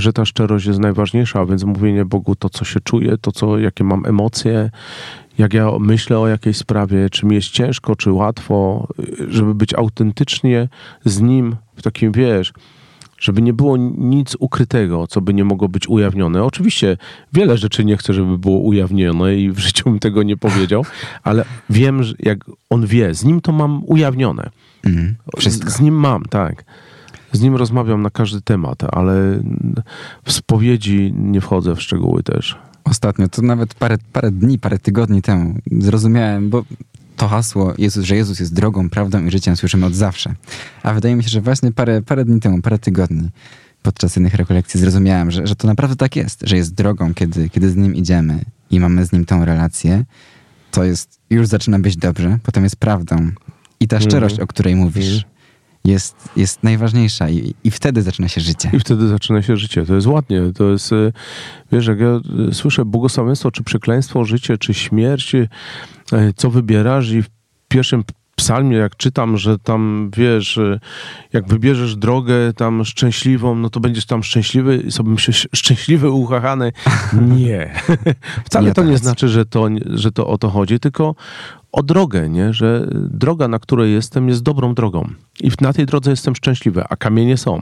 [0.00, 3.58] że ta szczerość jest najważniejsza, a więc mówienie Bogu to, co się czuje, to, co,
[3.58, 4.70] jakie mam emocje,
[5.38, 8.88] jak ja myślę o jakiejś sprawie, czy mi jest ciężko, czy łatwo,
[9.28, 10.68] żeby być autentycznie
[11.04, 12.52] z nim w takim, wiesz,
[13.18, 16.44] żeby nie było nic ukrytego, co by nie mogło być ujawnione.
[16.44, 16.96] Oczywiście
[17.32, 20.84] wiele rzeczy nie chcę, żeby było ujawnione i w życiu bym tego nie powiedział,
[21.22, 22.38] ale wiem, że jak
[22.70, 24.50] on wie, z nim to mam ujawnione.
[25.38, 25.70] Wszystko.
[25.70, 26.64] Z, z nim mam, tak.
[27.36, 29.14] Z nim rozmawiam na każdy temat, ale
[30.24, 32.58] w spowiedzi nie wchodzę w szczegóły też.
[32.84, 36.64] Ostatnio, to nawet parę, parę dni, parę tygodni temu zrozumiałem, bo
[37.16, 40.34] to hasło, Jezus, że Jezus jest drogą, prawdą i życiem słyszymy od zawsze.
[40.82, 43.28] A wydaje mi się, że właśnie parę, parę dni temu, parę tygodni
[43.82, 47.70] podczas jednych rekolekcji zrozumiałem, że, że to naprawdę tak jest, że jest drogą, kiedy, kiedy
[47.70, 50.04] z Nim idziemy i mamy z Nim tą relację,
[50.70, 53.30] to jest, już zaczyna być dobrze, potem jest prawdą.
[53.80, 55.24] I ta szczerość, o której mówisz,
[55.84, 58.70] jest, jest najważniejsza i, i wtedy zaczyna się życie.
[58.72, 59.86] I wtedy zaczyna się życie.
[59.86, 60.42] To jest ładnie.
[60.54, 61.12] To jest, y,
[61.72, 62.20] wiesz, jak ja
[62.50, 65.48] y, słyszę błogosławieństwo, czy przekleństwo, życie, czy śmierć, y,
[66.36, 67.26] co wybierasz i w
[67.68, 68.04] pierwszym
[68.36, 70.60] psalmie, jak czytam, że tam, wiesz,
[71.32, 76.72] jak wybierzesz drogę tam szczęśliwą, no to będziesz tam szczęśliwy i sobie myślisz, szczęśliwy, uchachany.
[77.36, 77.74] Nie.
[78.46, 79.02] Wcale Nie to nie tak.
[79.02, 81.14] znaczy, że to, że to o to chodzi, tylko
[81.74, 82.52] o drogę, nie?
[82.52, 85.08] że droga, na której jestem, jest dobrą drogą.
[85.40, 87.60] I na tej drodze jestem szczęśliwy, a kamienie są,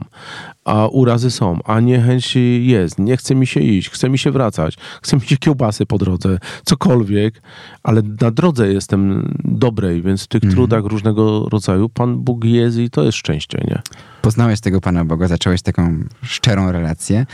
[0.65, 4.77] a urazy są, a niechęć jest, nie chce mi się iść, chce mi się wracać,
[5.01, 7.41] chce mi się kiełbasy po drodze, cokolwiek,
[7.83, 12.89] ale na drodze jestem dobrej, więc w tych trudach różnego rodzaju Pan Bóg jest i
[12.89, 13.81] to jest szczęście, nie?
[14.21, 17.25] Poznałeś tego Pana Boga, zacząłeś taką szczerą relację.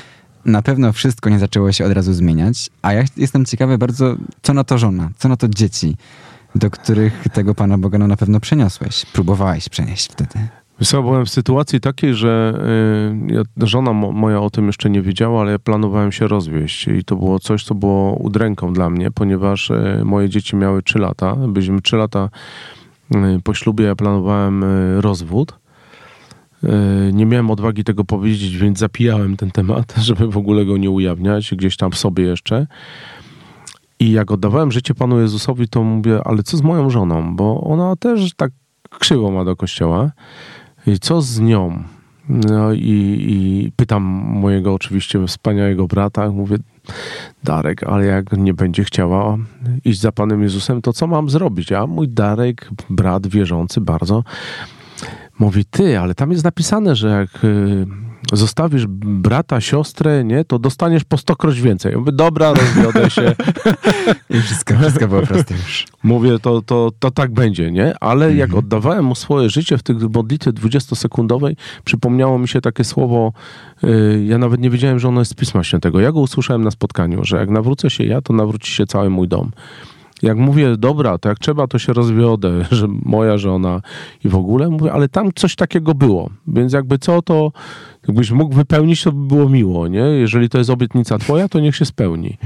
[0.46, 4.54] Na pewno wszystko nie zaczęło się od razu zmieniać, a ja jestem ciekawy bardzo, co
[4.54, 5.98] na to żona, co na to dzieci,
[6.56, 10.48] do których tego Pana Boga no, na pewno przeniosłeś, próbowałeś przenieść wtedy.
[10.84, 12.54] Co, byłem w sytuacji takiej, że
[13.30, 16.88] y, ja, żona mo, moja o tym jeszcze nie wiedziała, ale ja planowałem się rozwieść
[16.88, 21.00] i to było coś, co było udręką dla mnie, ponieważ y, moje dzieci miały 3
[21.00, 21.36] lata.
[21.36, 22.30] Byliśmy 3 lata
[23.16, 25.60] y, po ślubie, ja planowałem y, rozwód.
[26.64, 26.68] Y,
[27.14, 31.52] Nie miałem odwagi tego powiedzieć, więc zapijałem ten temat, żeby w ogóle go nie ujawniać,
[31.56, 32.68] gdzieś tam w sobie jeszcze.
[34.00, 37.36] I jak oddawałem życie Panu Jezusowi, to mówię, ale co z moją żoną?
[37.36, 38.52] Bo ona też tak
[39.00, 40.12] krzywo ma do kościoła.
[40.88, 41.84] I co z nią?
[42.30, 46.58] No i, i pytam mojego oczywiście wspaniałego brata, mówię,
[47.44, 49.38] Darek, ale jak nie będzie chciała
[49.86, 51.72] iść za Panem Jezusem, to co mam zrobić?
[51.72, 54.24] A mój Darek, brat wierzący bardzo,
[55.40, 57.86] mówi, ty, ale tam jest napisane, że jak y,
[58.34, 61.92] zostawisz brata, siostrę, nie, to dostaniesz po stokroć więcej.
[61.92, 63.36] Ja mówię, dobra, rozwiodę się.
[64.38, 65.86] I wszystko, wszystko było proste już.
[66.04, 67.94] Mówię, to, to, to tak będzie, nie?
[68.00, 73.34] Ale jak oddawałem mu swoje życie w tych modlitwie 20-sekundowej, przypomniało mi się takie słowo,
[73.84, 76.00] y, ja nawet nie wiedziałem, że ono jest z Pisma Świętego.
[76.00, 79.28] Ja go usłyszałem na spotkaniu, że jak nawrócę się ja, to nawróci się cały mój
[79.28, 79.52] dom.
[80.22, 83.82] Jak mówię, dobra, to jak trzeba, to się rozwiodę, że moja żona
[84.26, 86.30] i w ogóle, mówię, ale tam coś takiego było.
[86.48, 87.52] Więc jakby co, to
[88.08, 90.00] jakbyś mógł wypełnić, to by było miło, nie?
[90.00, 92.38] Jeżeli to jest obietnica twoja, to niech się spełni.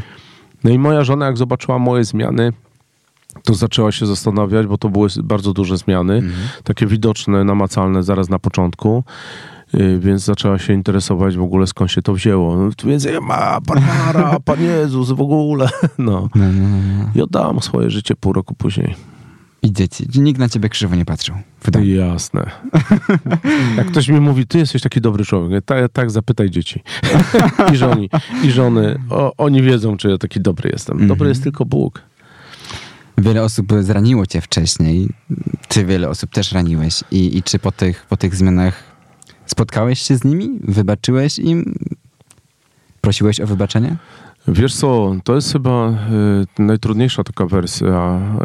[0.63, 2.53] No i moja żona, jak zobaczyła moje zmiany,
[3.43, 6.21] to zaczęła się zastanawiać, bo to były bardzo duże zmiany,
[6.63, 9.03] takie widoczne, namacalne zaraz na początku.
[9.75, 12.57] Y, Więc zaczęła się interesować w ogóle skąd się to wzięło.
[12.57, 15.69] No, tu więcej ma, Barbara, Pan Jezus w ogóle.
[15.97, 16.29] No.
[16.35, 17.09] No, no, no.
[17.15, 18.95] I oddałam swoje życie pół roku później.
[19.63, 20.05] I dzieci.
[20.15, 21.35] Nikt na ciebie krzywo nie patrzył.
[21.83, 22.51] Jasne.
[23.77, 26.83] Jak ktoś mi mówi, ty jesteś taki dobry człowiek, ja tak, tak zapytaj dzieci.
[27.73, 28.09] I żoni,
[28.43, 28.99] i żony.
[29.09, 31.07] O, oni wiedzą, czy ja taki dobry jestem.
[31.07, 32.01] Dobry jest tylko Bóg.
[33.17, 35.09] Wiele osób zraniło cię wcześniej.
[35.67, 37.03] Ty wiele osób też raniłeś.
[37.11, 38.92] I, i czy po tych, po tych zmianach
[39.45, 40.59] spotkałeś się z nimi?
[40.61, 41.75] Wybaczyłeś im?
[43.01, 43.97] Prosiłeś o wybaczenie?
[44.47, 48.39] Wiesz co, to jest chyba y, najtrudniejsza taka wersja y,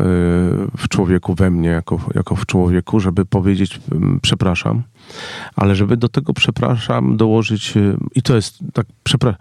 [0.76, 3.80] w człowieku, we mnie, jako, jako w człowieku, żeby powiedzieć y,
[4.22, 4.82] przepraszam,
[5.56, 9.34] ale żeby do tego przepraszam dołożyć, y, i to jest tak, przepra-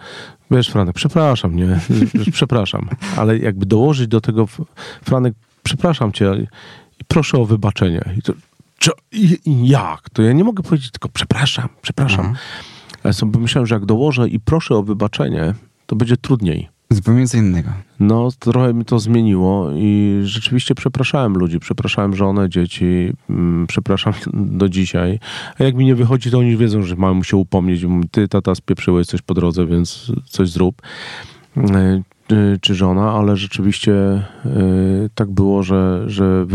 [0.51, 1.79] wiesz Franek, przepraszam, nie,
[2.31, 4.47] przepraszam, ale jakby dołożyć do tego,
[5.01, 6.47] Franek, przepraszam cię
[6.99, 8.13] i proszę o wybaczenie.
[8.17, 8.33] I to,
[8.77, 8.91] czy,
[9.45, 10.09] jak?
[10.09, 12.19] To ja nie mogę powiedzieć tylko przepraszam, przepraszam.
[12.19, 12.37] Mhm.
[13.03, 15.53] Ale sobie pomyślałem, że jak dołożę i proszę o wybaczenie,
[15.85, 16.69] to będzie trudniej.
[16.89, 17.69] Zupełnie co innego.
[17.99, 24.13] No, trochę mi to zmieniło i rzeczywiście przepraszałem ludzi, przepraszałem żonę, dzieci, mm, przepraszam
[24.59, 25.19] do dzisiaj.
[25.59, 27.85] A jak mi nie wychodzi, to oni wiedzą, że mam się upomnieć.
[28.11, 30.81] Ty, tata, spieprzyłeś coś po drodze, więc coś zrób.
[31.57, 34.23] E, Czy żona, ale rzeczywiście e,
[35.15, 36.45] tak było, że, że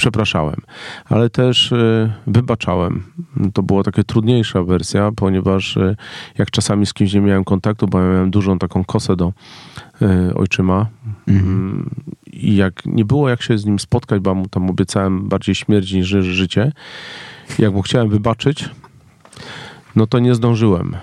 [0.00, 0.56] przepraszałem.
[1.04, 3.02] Ale też e, wybaczałem.
[3.52, 5.96] To była taka trudniejsza wersja, ponieważ e,
[6.38, 9.32] jak czasami z kimś nie miałem kontaktu, bo ja miałem dużą taką kosę do
[10.02, 10.86] e, ojczyma,
[11.28, 11.90] Mm,
[12.26, 15.92] I jak nie było jak się z nim spotkać, bo mu tam obiecałem bardziej śmierć
[15.92, 16.72] niż ży- życie,
[17.58, 18.70] jak mu chciałem wybaczyć,
[19.96, 20.96] no to nie zdążyłem.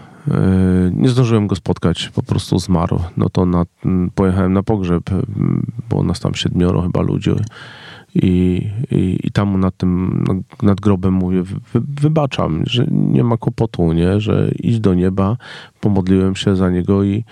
[0.91, 2.99] Nie zdążyłem go spotkać, po prostu zmarł.
[3.17, 3.65] No to na,
[4.15, 5.03] pojechałem na pogrzeb,
[5.89, 7.31] było nas tam siedmioro chyba ludzi.
[8.21, 10.23] I, i, i tam nad tym,
[10.61, 14.21] nad grobem mówię, wy, wybaczam, że nie ma kłopotu, nie?
[14.21, 15.37] że idź do nieba,
[15.79, 17.23] pomodliłem się za niego i,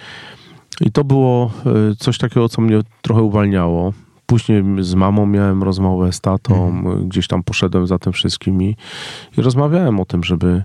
[0.82, 3.94] i to było e, coś takiego, co mnie trochę uwalniało.
[4.26, 7.10] Później z mamą miałem rozmowę, z tatą, mhm.
[7.10, 8.76] gdzieś tam poszedłem za tym wszystkim i,
[9.38, 10.64] i rozmawiałem o tym, żeby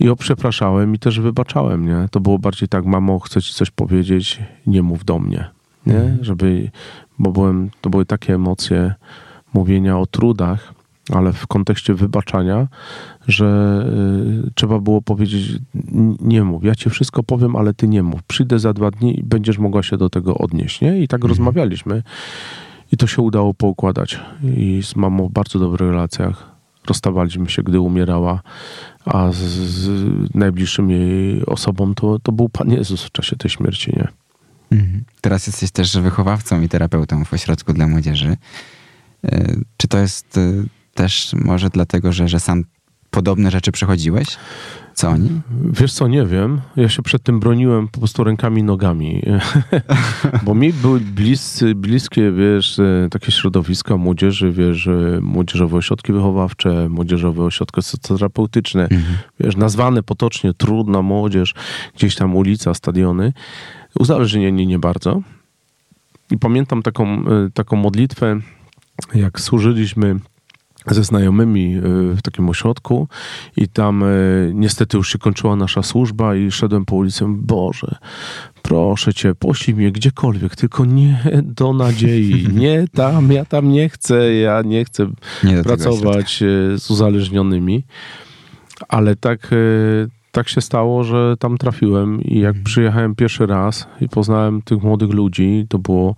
[0.00, 2.08] i o przepraszałem i też wybaczałem, nie?
[2.10, 5.50] To było bardziej tak, mamo, chcę ci coś powiedzieć, nie mów do mnie,
[5.86, 5.96] nie?
[5.96, 6.24] Mhm.
[6.24, 6.70] Żeby,
[7.18, 8.94] bo byłem, to były takie emocje
[9.54, 10.74] mówienia o trudach,
[11.10, 12.68] ale w kontekście wybaczania,
[13.28, 13.80] że
[14.46, 15.58] y, trzeba było powiedzieć,
[16.20, 18.22] nie mów, ja ci wszystko powiem, ale ty nie mów.
[18.22, 20.98] Przyjdę za dwa dni i będziesz mogła się do tego odnieść, nie?
[20.98, 21.28] I tak mhm.
[21.28, 22.02] rozmawialiśmy.
[22.92, 24.20] I to się udało poukładać.
[24.56, 26.52] I z mamą w bardzo dobrych relacjach.
[26.86, 28.42] Rozstawaliśmy się, gdy umierała,
[29.04, 33.92] a z, z najbliższym jej osobą to, to był Pan Jezus w czasie tej śmierci,
[33.96, 34.08] nie?
[34.72, 35.04] Mhm.
[35.20, 38.36] Teraz jesteś też wychowawcą i terapeutą w ośrodku dla młodzieży.
[39.24, 40.52] E, czy to jest e,
[40.94, 42.64] też może dlatego, że, że sam
[43.10, 44.26] podobne rzeczy przechodziłeś?
[44.94, 45.40] Co oni?
[45.80, 46.60] Wiesz co, nie wiem.
[46.76, 49.22] Ja się przed tym broniłem po prostu rękami i nogami.
[50.46, 54.88] Bo mi były bliscy, bliskie, wiesz, e, takie środowiska młodzieży, wiesz,
[55.20, 59.18] młodzieżowe ośrodki wychowawcze, młodzieżowe ośrodki socjoterapeutyczne, mhm.
[59.40, 61.54] wiesz, nazwane potocznie trudna młodzież,
[61.96, 63.32] gdzieś tam ulica, stadiony.
[63.98, 65.22] Uzależnienie nie bardzo.
[66.30, 68.40] I pamiętam taką, taką modlitwę,
[69.14, 70.16] jak służyliśmy
[70.86, 71.80] ze znajomymi e,
[72.14, 73.08] w takim ośrodku
[73.56, 74.06] i tam e,
[74.54, 77.96] niestety już się kończyła nasza służba i szedłem po ulicy, Boże,
[78.62, 84.34] proszę Cię, poślij mnie gdziekolwiek, tylko nie do nadziei, nie tam, ja tam nie chcę,
[84.34, 85.06] ja nie chcę
[85.44, 86.42] nie pracować
[86.76, 87.84] z uzależnionymi,
[88.88, 89.50] ale tak
[90.32, 92.64] tak się stało, że tam trafiłem i jak mhm.
[92.64, 96.14] przyjechałem pierwszy raz i poznałem tych młodych ludzi, to było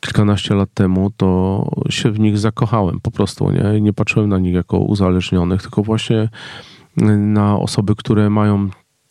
[0.00, 3.80] kilkanaście lat temu, to się w nich zakochałem po prostu, nie?
[3.80, 6.28] Nie patrzyłem na nich jako uzależnionych, tylko właśnie
[7.16, 8.68] na osoby, które mają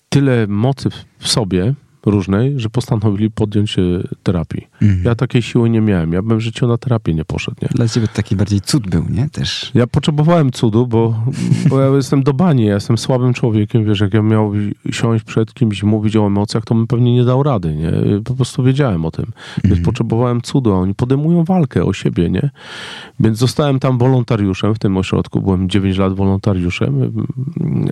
[0.09, 1.73] tyle mocy w sobie,
[2.05, 3.81] różnej, że postanowili podjąć się
[4.23, 4.67] terapii.
[4.81, 5.03] Mhm.
[5.05, 6.13] Ja takiej siły nie miałem.
[6.13, 7.57] Ja bym w życiu na terapię nie poszedł.
[7.61, 7.67] Nie?
[7.67, 9.29] Dla ciebie taki bardziej cud był, nie?
[9.29, 9.71] Też.
[9.73, 11.23] Ja potrzebowałem cudu, bo,
[11.69, 14.53] bo ja jestem do bani, ja jestem słabym człowiekiem, wiesz, jak ja miał
[14.91, 17.91] siąść przed kimś i mówić o emocjach, to bym pewnie nie dał rady, nie?
[18.23, 19.25] Po prostu wiedziałem o tym.
[19.55, 19.85] Więc mhm.
[19.85, 22.49] potrzebowałem cudu, a oni podejmują walkę o siebie, nie?
[23.19, 27.11] Więc zostałem tam wolontariuszem w tym ośrodku, byłem 9 lat wolontariuszem,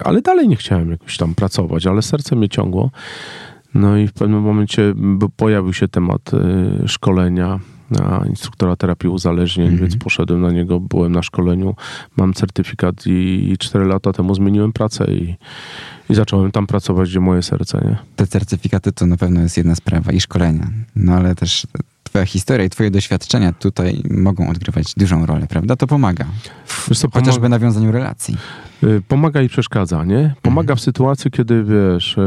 [0.04, 2.91] ale dalej nie chciałem jakoś tam pracować, ale serce mnie ciągło.
[3.73, 4.93] No i w pewnym momencie
[5.36, 7.60] pojawił się temat y, szkolenia
[7.91, 9.81] na instruktora terapii uzależnień, mm -hmm.
[9.81, 11.75] więc poszedłem na niego, byłem na szkoleniu,
[12.17, 15.36] mam certyfikat i, i 4 lata temu zmieniłem pracę i,
[16.10, 17.97] i zacząłem tam pracować, gdzie moje serce, nie?
[18.15, 21.67] Te certyfikaty to na pewno jest jedna sprawa i szkolenia, no ale też
[22.03, 25.75] twoja historia i twoje doświadczenia tutaj mogą odgrywać dużą rolę, prawda?
[25.75, 26.25] To pomaga.
[26.65, 27.49] W, co, chociażby pomaga...
[27.49, 28.38] nawiązaniu relacji.
[28.84, 30.34] Y, pomaga i przeszkadza, nie?
[30.41, 30.78] Pomaga mhm.
[30.78, 32.22] w sytuacji, kiedy wiesz, y,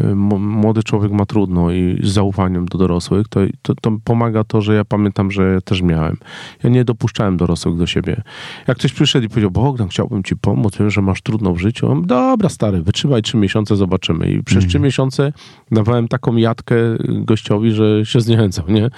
[0.00, 4.60] y, młody człowiek ma trudno i z zaufaniem do dorosłych, to, to, to, pomaga to,
[4.60, 6.16] że ja pamiętam, że ja też miałem.
[6.62, 8.22] Ja nie dopuszczałem dorosłych do siebie.
[8.68, 12.02] Jak ktoś przyszedł i powiedział, Bogdan, chciałbym ci pomóc, wiem, że masz trudno w życiu.
[12.06, 14.30] Dobra, stary, wytrzymaj trzy miesiące, zobaczymy.
[14.30, 14.84] I przez trzy mhm.
[14.84, 15.32] miesiące
[15.72, 16.76] dawałem taką jatkę
[17.08, 18.90] gościowi, że się zniechęcał, nie?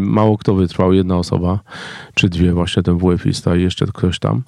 [0.00, 1.60] Mało kto wytrwał, jedna osoba,
[2.14, 4.42] czy dwie, właśnie ten WF-ista i jeszcze ktoś tam.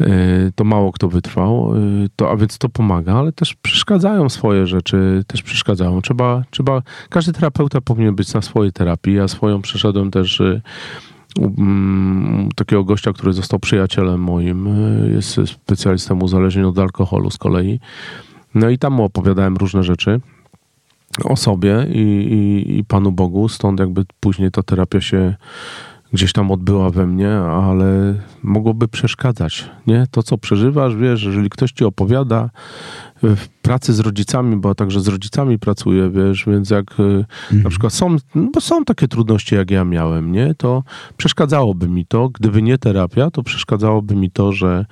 [0.00, 0.06] E,
[0.54, 1.80] to mało kto wytrwał, e,
[2.16, 6.02] to, a więc to pomaga, ale też przeszkadzają swoje rzeczy, też przeszkadzają.
[6.02, 9.14] Trzeba, trzeba, każdy terapeuta powinien być na swojej terapii.
[9.14, 10.42] Ja swoją przeszedłem też
[11.38, 14.68] um, takiego gościa, który został przyjacielem moim,
[15.12, 17.80] jest specjalistą uzależnień od alkoholu z kolei.
[18.54, 20.20] No i tam mu opowiadałem różne rzeczy
[21.24, 25.34] o sobie i, i, i Panu Bogu, stąd jakby później ta terapia się
[26.12, 30.06] gdzieś tam odbyła we mnie, ale mogłoby przeszkadzać, nie?
[30.10, 32.50] To, co przeżywasz, wiesz, jeżeli ktoś ci opowiada
[33.22, 37.62] w pracy z rodzicami, bo także z rodzicami pracuję, wiesz, więc jak e, mhm.
[37.62, 40.54] na przykład są, no bo są takie trudności, jak ja miałem, nie?
[40.54, 40.82] To
[41.16, 44.86] przeszkadzałoby mi to, gdyby nie terapia, to przeszkadzałoby mi to, że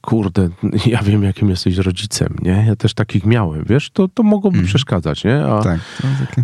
[0.00, 0.48] kurde,
[0.86, 2.64] ja wiem, jakim jesteś rodzicem, nie?
[2.66, 3.90] Ja też takich miałem, wiesz?
[3.90, 4.68] To, to mogłoby mm.
[4.68, 5.44] przeszkadzać, nie?
[5.44, 5.80] A, tak,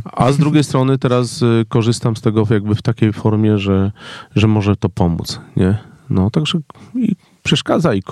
[0.05, 3.93] a z drugiej strony teraz y, korzystam z tego jakby w takiej formie, że,
[4.37, 5.79] że może to pomóc, nie?
[6.11, 6.59] No, także
[6.95, 8.03] i przeszkadza i,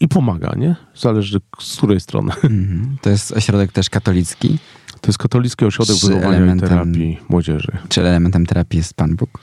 [0.00, 0.76] i pomaga, nie?
[0.94, 2.32] Zależy z której strony.
[2.44, 2.96] Mm.
[3.02, 4.58] To jest ośrodek też katolicki?
[5.02, 7.72] To jest katolicki ośrodek wychowania i terapii młodzieży.
[7.88, 9.40] Czy elementem terapii jest Pan Bóg?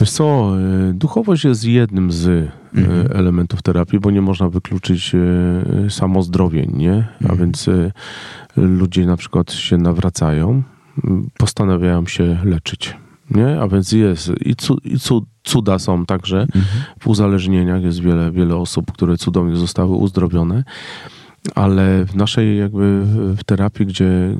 [0.00, 3.12] Wiesz co, e, duchowość jest jednym z e, mhm.
[3.12, 7.08] elementów terapii, bo nie można wykluczyć e, samozdrowień, nie?
[7.20, 7.38] A mhm.
[7.38, 7.70] więc
[8.56, 10.62] ludzie na przykład się nawracają,
[11.38, 12.96] postanawiają się leczyć,
[13.30, 13.60] nie?
[13.60, 16.46] A więc jest i, cud, i cud, cuda są także
[17.00, 17.82] w uzależnieniach.
[17.82, 20.64] Jest wiele, wiele osób, które cudownie zostały uzdrowione.
[21.54, 23.02] Ale w naszej jakby
[23.36, 24.34] w terapii, gdzie, y,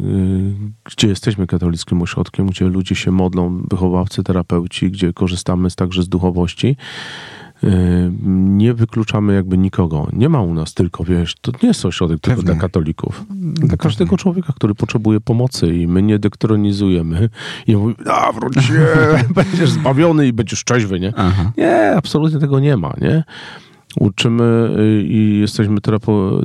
[0.85, 6.09] gdzie jesteśmy katolickim ośrodkiem, gdzie ludzie się modlą, wychowawcy, terapeuci, gdzie korzystamy z, także z
[6.09, 6.77] duchowości,
[7.65, 7.69] y,
[8.35, 10.09] nie wykluczamy jakby nikogo.
[10.13, 12.55] Nie ma u nas tylko, wiesz, to nie jest ośrodek tylko Pewnie.
[12.55, 13.25] dla katolików.
[13.41, 17.29] Dla każdego człowieka, który potrzebuje pomocy i my nie dektronizujemy
[17.67, 18.87] i mówimy, a wróć się,
[19.35, 21.13] będziesz zbawiony i będziesz trzeźwy, nie?
[21.17, 21.53] Aha.
[21.57, 23.25] Nie, absolutnie tego nie ma, nie?
[24.01, 25.79] Uczymy y, i jesteśmy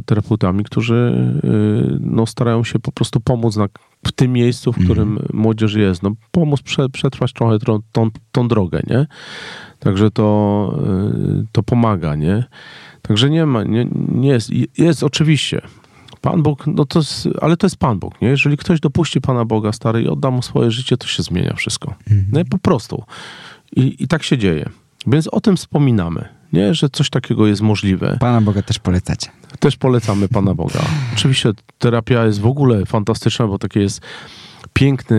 [0.05, 0.95] terapeutami, którzy
[1.43, 3.67] y, no, starają się po prostu pomóc na,
[4.07, 6.03] w tym miejscu, w którym młodzież jest.
[6.03, 9.07] No, pomóc prze, przetrwać trochę tą, tą, tą drogę, nie?
[9.79, 10.79] Także to,
[11.41, 12.43] y, to pomaga, nie?
[13.01, 15.61] Także nie ma, nie, nie jest, jest oczywiście.
[16.21, 18.27] Pan Bóg, no to jest, ale to jest Pan Bóg, nie?
[18.27, 21.93] Jeżeli ktoś dopuści Pana Boga stary i odda mu swoje życie, to się zmienia wszystko.
[22.31, 23.03] No i po prostu.
[23.75, 24.69] I, I tak się dzieje.
[25.07, 26.73] Więc o tym wspominamy, nie?
[26.73, 28.17] Że coś takiego jest możliwe.
[28.19, 29.29] Pana Boga też polecacie.
[29.59, 30.79] Też polecamy Pana Boga.
[31.13, 34.01] Oczywiście terapia jest w ogóle fantastyczna, bo takie jest
[34.73, 35.17] piękny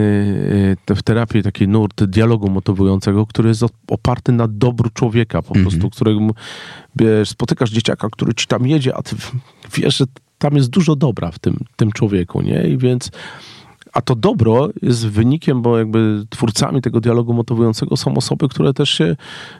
[0.90, 5.54] y, w terapii taki nurt dialogu motywującego, który jest op- oparty na dobru człowieka po
[5.54, 6.20] prostu, którego
[6.96, 9.16] wiesz, spotykasz dzieciaka, który ci tam jedzie, a ty
[9.74, 10.04] wiesz, że
[10.38, 12.62] tam jest dużo dobra w tym, tym człowieku, nie?
[12.62, 13.10] I więc
[13.92, 18.90] a to dobro jest wynikiem, bo jakby twórcami tego dialogu motywującego są osoby, które też
[18.90, 19.16] się,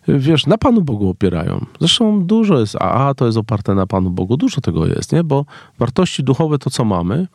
[0.08, 1.66] wiesz, na Panu Bogu opierają.
[1.80, 5.24] Zresztą dużo jest, a to jest oparte na Panu Bogu, dużo tego jest, nie?
[5.24, 5.44] Bo
[5.78, 7.26] wartości duchowe, to co mamy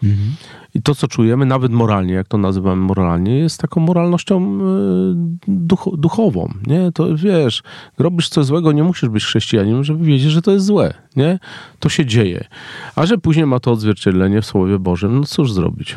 [0.78, 5.16] i to, co czujemy, nawet moralnie, jak to nazywamy moralnie, jest taką moralnością y,
[5.48, 6.92] duch, duchową, nie?
[6.92, 7.64] To wiesz,
[7.98, 11.40] robisz coś złego, nie musisz być chrześcijaninem, żeby wiedzieć, że to jest złe, nie?
[11.80, 12.48] To się dzieje.
[12.96, 15.96] A że później ma to odzwierciedlenie w Słowie Bożym, no cóż zrobić?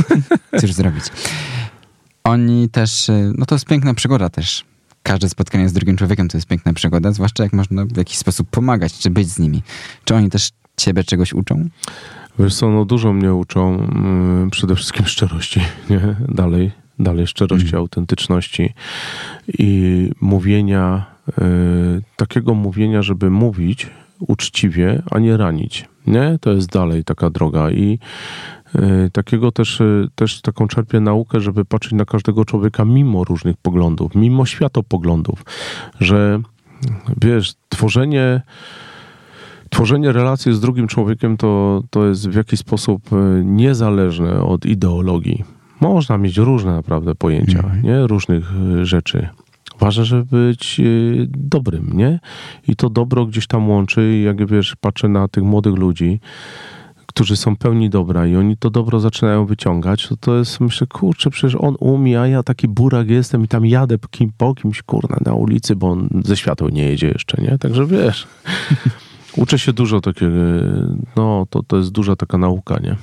[0.60, 1.04] Cóż zrobić?
[2.24, 4.64] Oni też, y, no to jest piękna przygoda też.
[5.02, 8.50] Każde spotkanie z drugim człowiekiem to jest piękna przygoda, zwłaszcza jak można w jakiś sposób
[8.50, 9.62] pomagać, czy być z nimi.
[10.04, 11.68] Czy oni też ciebie czegoś uczą?
[12.38, 15.60] Wiesz co, no dużo mnie uczą mm, przede wszystkim szczerości,
[15.90, 16.00] nie?
[16.28, 18.74] Dalej, dalej szczerości, autentyczności
[19.58, 21.32] i mówienia, y,
[22.16, 23.86] takiego mówienia, żeby mówić
[24.20, 26.38] uczciwie, a nie ranić, nie?
[26.40, 27.98] To jest dalej taka droga i
[28.74, 33.56] y, takiego też, y, też taką czerpię naukę, żeby patrzeć na każdego człowieka mimo różnych
[33.56, 35.44] poglądów, mimo światopoglądów,
[36.00, 36.40] że
[37.22, 38.42] wiesz, tworzenie
[39.70, 45.44] tworzenie relacji z drugim człowiekiem to, to jest w jakiś sposób e, niezależne od ideologii.
[45.80, 48.06] Można mieć różne naprawdę pojęcia, nie?
[48.06, 49.28] Różnych e, rzeczy.
[49.80, 50.84] Ważne, żeby być e,
[51.28, 52.20] dobrym, nie?
[52.68, 56.20] I to dobro gdzieś tam łączy i jak wiesz, patrzę na tych młodych ludzi,
[57.06, 61.30] którzy są pełni dobra i oni to dobro zaczynają wyciągać, to to jest, myślę, kurczę,
[61.30, 64.82] przecież on umie, a ja taki burak jestem i tam jadę po, kim, po kimś,
[64.82, 67.58] kurna, na ulicy, bo on ze światła nie jedzie jeszcze, nie?
[67.58, 68.26] Także wiesz,
[69.36, 70.32] uczę się dużo takiego,
[71.16, 72.96] no, to, to jest duża taka nauka, nie?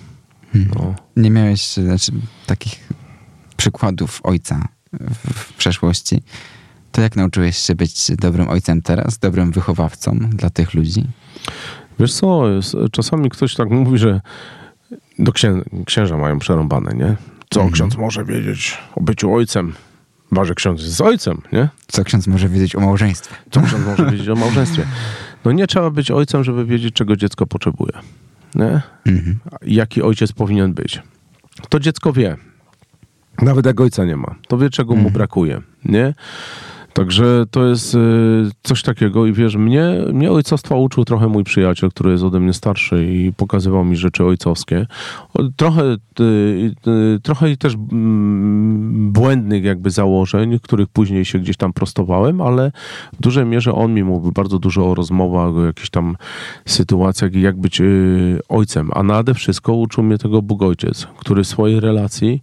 [0.76, 0.96] No.
[1.16, 2.12] Nie miałeś znaczy,
[2.46, 2.90] takich
[3.58, 6.24] przykładów ojca w, w przeszłości.
[6.92, 11.04] To jak nauczyłeś się być dobrym ojcem teraz, dobrym wychowawcą dla tych ludzi?
[12.00, 14.22] Wiesz co, jest, czasami ktoś tak mówi, że
[15.20, 17.16] do księ, księża mają przerąbane, nie?
[17.50, 19.74] Co ksiądz może wiedzieć o byciu ojcem?
[20.30, 21.70] Chyba, że ksiądz jest ojcem, nie?
[21.88, 23.36] Co ksiądz może wiedzieć o małżeństwie?
[23.52, 24.88] Co ksiądz może wiedzieć o małżeństwie?
[25.46, 27.92] No nie trzeba być ojcem, żeby wiedzieć, czego dziecko potrzebuje.
[28.56, 28.82] Nie?
[29.06, 29.40] Mhm.
[29.62, 31.02] Jaki ojciec powinien być.
[31.70, 32.38] To dziecko wie.
[33.42, 34.36] Nawet jak ojca nie ma.
[34.48, 35.62] To wie, czego mu brakuje.
[35.86, 36.14] Nie?
[36.96, 37.98] Także to jest y,
[38.64, 42.54] coś takiego i wiesz, mnie, mnie ojcostwa uczył trochę mój przyjaciel, który jest ode mnie
[42.54, 44.88] starszy i pokazywał mi rzeczy ojcowskie.
[45.56, 45.84] Trochę,
[46.20, 52.72] y, y, trochę też mm, błędnych jakby założeń, których później się gdzieś tam prostowałem, ale
[53.14, 56.16] w dużej mierze on mi mówił bardzo dużo o rozmowach, o jakichś tam
[56.66, 57.82] sytuacjach i jak być
[58.50, 58.90] ojcem.
[58.94, 62.42] A nade wszystko uczył mnie tego Bóg Ojciec, który w swojej relacji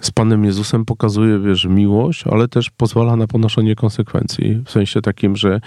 [0.00, 4.62] z Panem Jezusem pokazuje, wiesz, miłość, ale też pozwala na ponoszenie konsekwencji.
[4.64, 5.60] W sensie takim, że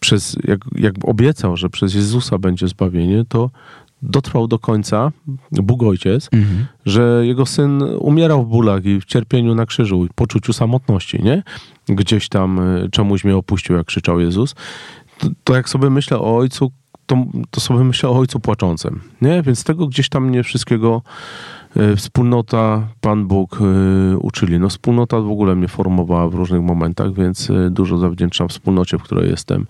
[0.00, 3.50] przez, jak, jak obiecał, że przez Jezusa będzie zbawienie, to
[4.02, 5.12] dotrwał do końca
[5.52, 6.66] Bóg Ojciec, Mhm.
[6.86, 11.42] że jego syn umierał w bólach i w cierpieniu na krzyżu, i poczuciu samotności, nie?
[11.88, 14.54] Gdzieś tam y, czemuś mnie opuścił, jak krzyczał Jezus.
[15.18, 16.72] To, to jak sobie myślę o ojcu,
[17.10, 19.42] to, to sobie myślę o ojcu płaczącym, nie?
[19.42, 21.02] Więc tego gdzieś tam mnie wszystkiego
[21.76, 24.58] y, wspólnota, Pan Bóg y, uczyli.
[24.60, 29.02] No wspólnota w ogóle mnie formowała w różnych momentach, więc y, dużo zawdzięczam wspólnocie, w
[29.02, 29.66] której jestem.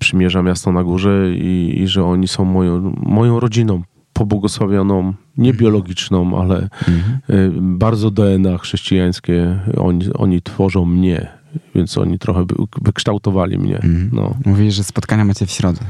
[0.00, 3.82] Przymierza Miasto na Górze i, i że oni są moją, moją rodziną
[4.12, 7.78] pobłogosławioną, nie biologiczną, ale Mhm.
[7.78, 9.58] bardzo DNA chrześcijańskie.
[9.76, 11.28] Oni, oni tworzą mnie
[11.74, 13.74] więc oni trochę wy- wykształtowali mnie.
[13.76, 14.10] Mhm.
[14.12, 14.34] No.
[14.46, 15.80] Mówisz, że spotkania macie w środę.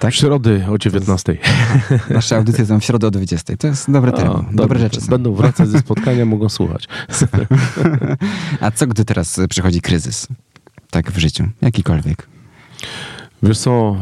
[0.00, 0.12] Tak?
[0.12, 1.36] W środy o 19.
[2.10, 3.56] Nasze audycje są w środę o 20.
[3.56, 4.34] To jest dobry termin.
[4.34, 5.06] Dobre dobrze, rzeczy są.
[5.10, 6.88] Będą wracać ze spotkania, mogą słuchać.
[8.60, 10.28] A co, gdy teraz y, przychodzi kryzys?
[10.90, 12.26] Tak w życiu, jakikolwiek.
[13.42, 13.96] Wiesz co,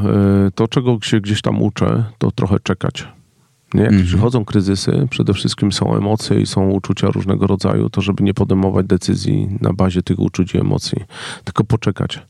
[0.47, 3.09] y, to czego się gdzieś tam uczę, to trochę czekać.
[3.75, 3.83] Nie?
[3.83, 4.07] Jak Mhm.
[4.09, 8.87] przychodzą kryzysy, przede wszystkim są emocje i są uczucia różnego rodzaju, to żeby nie podejmować
[8.87, 10.99] decyzji na bazie tych uczuć i emocji,
[11.45, 12.23] tylko poczekać.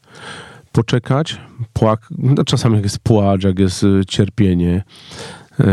[0.73, 1.41] Poczekać,
[1.73, 4.83] płak, no czasami jak jest płacz, jak jest y, cierpienie,
[5.61, 5.65] y,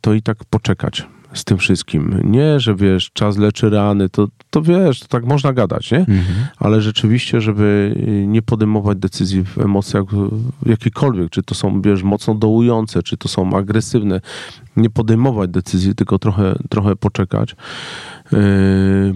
[0.00, 2.20] to i tak poczekać z tym wszystkim.
[2.24, 5.98] Nie, że wiesz, czas leczy rany, to, to wiesz, to tak można gadać, nie?
[5.98, 6.46] Mhm.
[6.58, 10.04] ale rzeczywiście, żeby y, nie podejmować decyzji w emocjach
[10.62, 14.20] w jakikolwiek, czy to są, wiesz, mocno dołujące, czy to są agresywne,
[14.76, 17.56] nie podejmować decyzji, tylko trochę, trochę poczekać,
[18.32, 18.38] yy,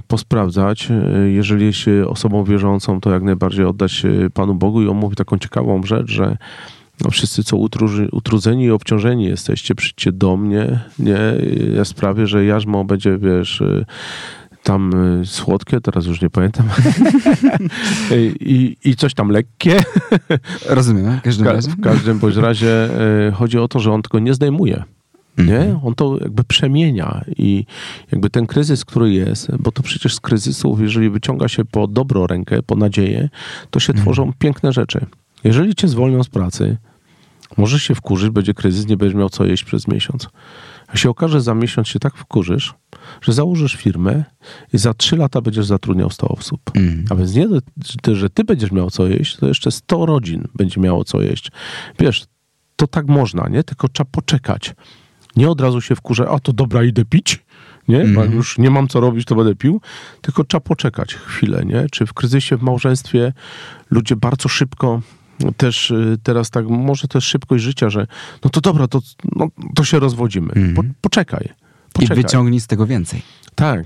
[0.08, 0.88] posprawdzać.
[0.90, 4.02] Yy, Jeżeli jest się osobą wierzącą, to jak najbardziej oddać
[4.34, 6.36] Panu Bogu i on mówi taką ciekawą rzecz, że
[7.00, 11.18] no wszyscy, co utruży, utrudzeni i obciążeni jesteście, przyjdźcie do mnie, nie?
[11.76, 13.84] Ja sprawię, że jarzmo będzie, wiesz, y,
[14.62, 14.90] tam
[15.20, 16.68] y, słodkie, teraz już nie pamiętam.
[18.40, 19.76] I, I coś tam lekkie.
[20.68, 21.70] Rozumiem, w każdym ka- razie.
[21.70, 22.88] w każdym bądź razie
[23.28, 24.84] y, chodzi o to, że on tego nie zdejmuje.
[25.38, 25.58] Nie?
[25.58, 25.80] Mhm.
[25.84, 27.64] On to jakby przemienia i
[28.12, 32.26] jakby ten kryzys, który jest, bo to przecież z kryzysów, jeżeli wyciąga się po dobrą
[32.26, 33.28] rękę, po nadzieję,
[33.70, 35.06] to się tworzą piękne rzeczy.
[35.44, 36.76] Jeżeli cię zwolnią z pracy,
[37.56, 40.28] możesz się wkurzyć, będzie kryzys, nie będziesz miał co jeść przez miesiąc.
[40.88, 42.74] A się okaże, że za miesiąc się tak wkurzysz,
[43.22, 44.24] że założysz firmę
[44.72, 46.60] i za trzy lata będziesz zatrudniał 100 osób.
[46.74, 47.04] Mhm.
[47.10, 47.48] A więc nie,
[48.14, 51.50] że- ty będziesz miał co jeść, to jeszcze 100 rodzin będzie miało co jeść.
[51.98, 52.24] Wiesz,
[52.76, 53.64] to tak można, nie?
[53.64, 54.74] Tylko trzeba poczekać.
[55.36, 57.44] Nie od razu się wkurzę, a to dobra, idę pić,
[57.88, 58.04] nie?
[58.04, 59.80] Bo już nie mam co robić, to będę pił.
[60.20, 61.86] Tylko trzeba poczekać chwilę, nie?
[61.92, 63.32] Czy w kryzysie, w małżeństwie
[63.90, 65.00] ludzie bardzo szybko
[65.56, 68.06] też y, teraz tak, może też szybkość życia, że
[68.44, 69.00] no to dobra, to,
[69.36, 70.74] no, to się rozwodzimy.
[70.76, 71.48] Po, poczekaj.
[71.50, 72.16] I poczekaj.
[72.16, 73.22] wyciągnij z tego więcej.
[73.54, 73.84] Tak.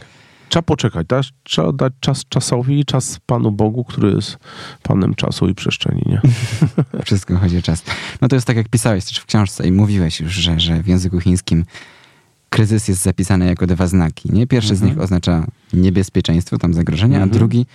[0.49, 1.07] Trzeba poczekać.
[1.07, 4.39] Dać, trzeba dać czas czasowi i czas Panu Bogu, który jest
[4.83, 6.21] Panem czasu i przestrzeni, nie?
[7.05, 7.83] Wszystko chodzi o czas.
[8.21, 10.89] No to jest tak, jak pisałeś też w książce i mówiłeś już, że, że w
[10.89, 11.65] języku chińskim
[12.51, 14.33] kryzys jest zapisany jako dwa znaki.
[14.33, 14.47] Nie?
[14.47, 17.31] Pierwszy z nich oznacza niebezpieczeństwo, tam zagrożenie, Mhm.
[17.31, 17.67] a drugi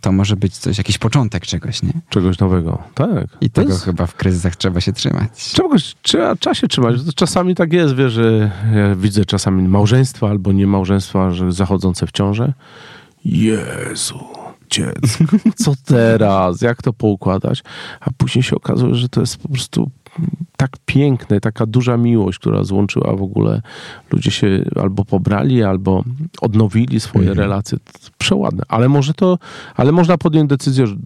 [0.00, 1.92] to może być coś, jakiś początek czegoś, nie?
[2.08, 2.82] Czegoś nowego.
[2.94, 3.26] Tak.
[3.40, 5.52] I tego jest- chyba w kryzysach trzeba się trzymać.
[5.52, 6.96] Czegoś trzeba, trzeba się trzymać.
[7.14, 12.12] Czasami tak jest, wiesz, że ja widzę czasami małżeństwa albo nie małżeństwa, że zachodzące w
[12.12, 12.52] ciążę.
[13.24, 14.18] Jezu,
[14.70, 15.24] dziecko,
[15.56, 16.62] co teraz?
[16.62, 17.62] Jak to poukładać?
[18.00, 19.90] A później się okazuje, że to jest po prostu
[20.56, 23.62] tak piękne, taka duża miłość, która złączyła w ogóle.
[24.12, 26.04] Ludzie się albo pobrali, albo
[26.40, 27.78] odnowili swoje relacje.
[27.78, 28.62] To jest Przeładne.
[28.68, 29.38] Ale może to,
[29.74, 30.96] ale można podjąć decyzję, że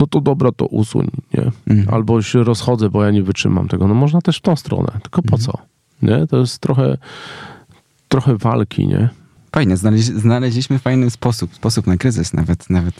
[0.00, 1.50] no to dobra, to usuń, nie?
[1.66, 1.94] Mhm.
[1.94, 3.88] Albo się rozchodzę, bo ja nie wytrzymam tego.
[3.88, 4.92] No można też w tą stronę.
[5.02, 5.52] Tylko po co?
[6.02, 6.26] Nie?
[6.26, 6.98] To jest trochę,
[8.08, 9.08] trochę walki, nie?
[9.52, 12.32] Fajnie, znaleźli, znaleźliśmy fajny sposób, sposób na kryzys.
[12.32, 12.94] Nawet, nawet,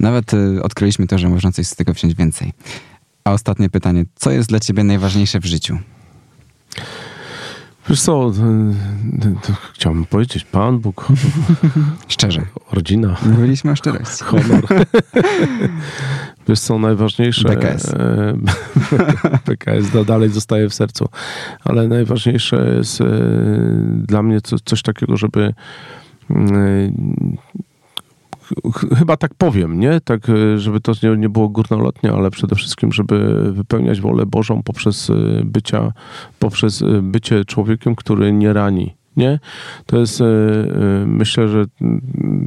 [0.00, 2.52] nawet e, odkryliśmy to, że można coś z tego wziąć więcej.
[3.30, 5.78] A ostatnie pytanie, co jest dla ciebie najważniejsze w życiu?
[7.88, 8.32] Wiesz co,
[9.74, 11.08] chciałbym powiedzieć, Pan Bóg,
[12.08, 12.42] Szczerze.
[12.72, 14.24] rodzina, Mówiliśmy o szczerości.
[14.24, 14.64] honor.
[16.48, 17.48] Wiesz co, najważniejsze...
[17.48, 17.94] BKS.
[17.94, 18.34] e,
[19.46, 21.08] BKS da- dalej zostaje w sercu.
[21.64, 23.04] Ale najważniejsze jest e,
[23.94, 25.54] dla mnie co, coś takiego, żeby
[26.30, 27.36] mm,
[28.98, 30.00] chyba tak powiem, nie?
[30.00, 34.62] Tak, e, żeby to nie, nie było górnolotnie, ale przede wszystkim, żeby wypełniać wolę Bożą
[34.62, 35.92] poprzez e, bycia,
[36.38, 38.94] poprzez e, bycie człowiekiem, który nie rani.
[39.16, 39.38] Nie?
[39.86, 40.22] To jest,
[41.06, 41.64] myślę, że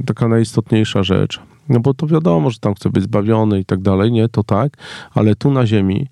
[0.06, 1.40] taka najistotniejsza rzecz.
[1.70, 4.30] No bo to wiadomo, że tam chce być zbawiony i tak dalej, nie?
[4.30, 4.78] To tak,
[5.14, 6.08] ale tu na ziemi,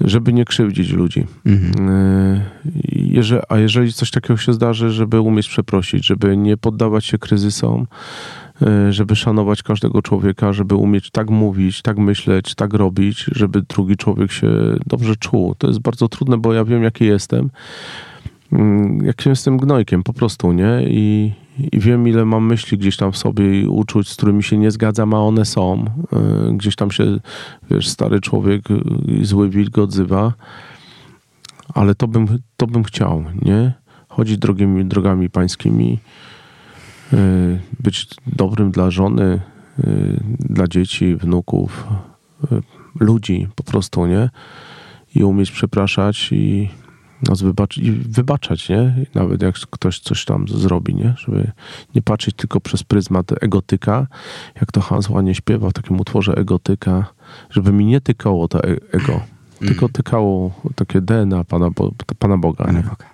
[0.00, 1.26] żeby nie krzywdzić ludzi.
[1.46, 2.40] Mhm.
[3.48, 7.86] A jeżeli coś takiego się zdarzy, żeby umieć przeprosić, żeby nie poddawać się kryzysom,
[8.90, 14.32] żeby szanować każdego człowieka, żeby umieć tak mówić, tak myśleć, tak robić, żeby drugi człowiek
[14.32, 14.48] się
[14.86, 15.54] dobrze czuł.
[15.58, 17.50] To jest bardzo trudne, bo ja wiem, jaki jestem.
[18.52, 20.82] Mm, Jakim jestem gnojkiem, po prostu, nie?
[20.86, 21.32] I,
[21.72, 24.70] I wiem, ile mam myśli gdzieś tam w sobie i uczuć, z którymi się nie
[24.70, 25.84] zgadzam, a one są.
[26.12, 27.18] E, Gdzieś tam się,
[27.70, 28.62] wiesz, stary człowiek
[29.06, 30.32] i zły wilk odzywa
[31.74, 33.72] ale to bym, to bym chciał, nie?
[34.08, 36.33] Chodzić drogimi, drogami pańskimi, y,
[37.80, 39.40] być dobrym dla żony,
[39.78, 41.86] y, dla dzieci, wnuków,
[42.52, 42.62] y,
[43.00, 44.30] ludzi po prostu, nie?
[45.14, 46.70] I umieć przepraszać i
[47.28, 49.06] nas wybacz i wybaczać, nie?
[49.14, 51.14] Nawet jak ktoś coś tam zrobi, nie?
[51.18, 51.52] Żeby
[51.94, 54.06] nie patrzeć tylko przez pryzmat egotyka,
[54.60, 57.06] jak to Hans ładnie śpiewa w takim utworze egotyka,
[57.50, 59.20] żeby mi nie tykało to e- ego,
[59.58, 62.64] tylko tykało takie DNA Pana, Bo- Pana Boga.
[62.64, 62.82] Pana?
[62.82, 63.13] Boga.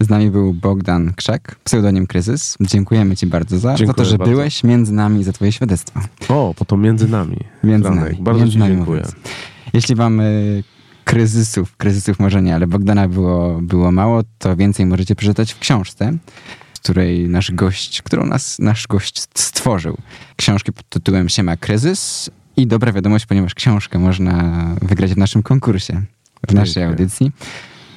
[0.00, 2.56] Z nami był Bogdan Krzak, pseudonim Kryzys.
[2.60, 4.32] Dziękujemy Ci bardzo za, za to, że bardzo.
[4.32, 6.00] byłeś między nami i za Twoje świadectwo.
[6.28, 7.36] O, po to między nami.
[7.64, 8.12] Między Franek.
[8.12, 8.22] nami.
[8.24, 9.00] Bardzo między Ci nami dziękuję.
[9.00, 9.16] mówiąc.
[9.72, 10.64] Jeśli Wam y,
[11.04, 16.12] kryzysów, kryzysów może nie, ale Bogdana było, było mało, to więcej możecie przeczytać w książce,
[16.82, 19.96] której nasz gość, którą nas, nasz gość stworzył.
[20.36, 26.02] Książki pod tytułem Siema Kryzys i dobra wiadomość, ponieważ książkę można wygrać w naszym konkursie,
[26.48, 27.32] w naszej audycji.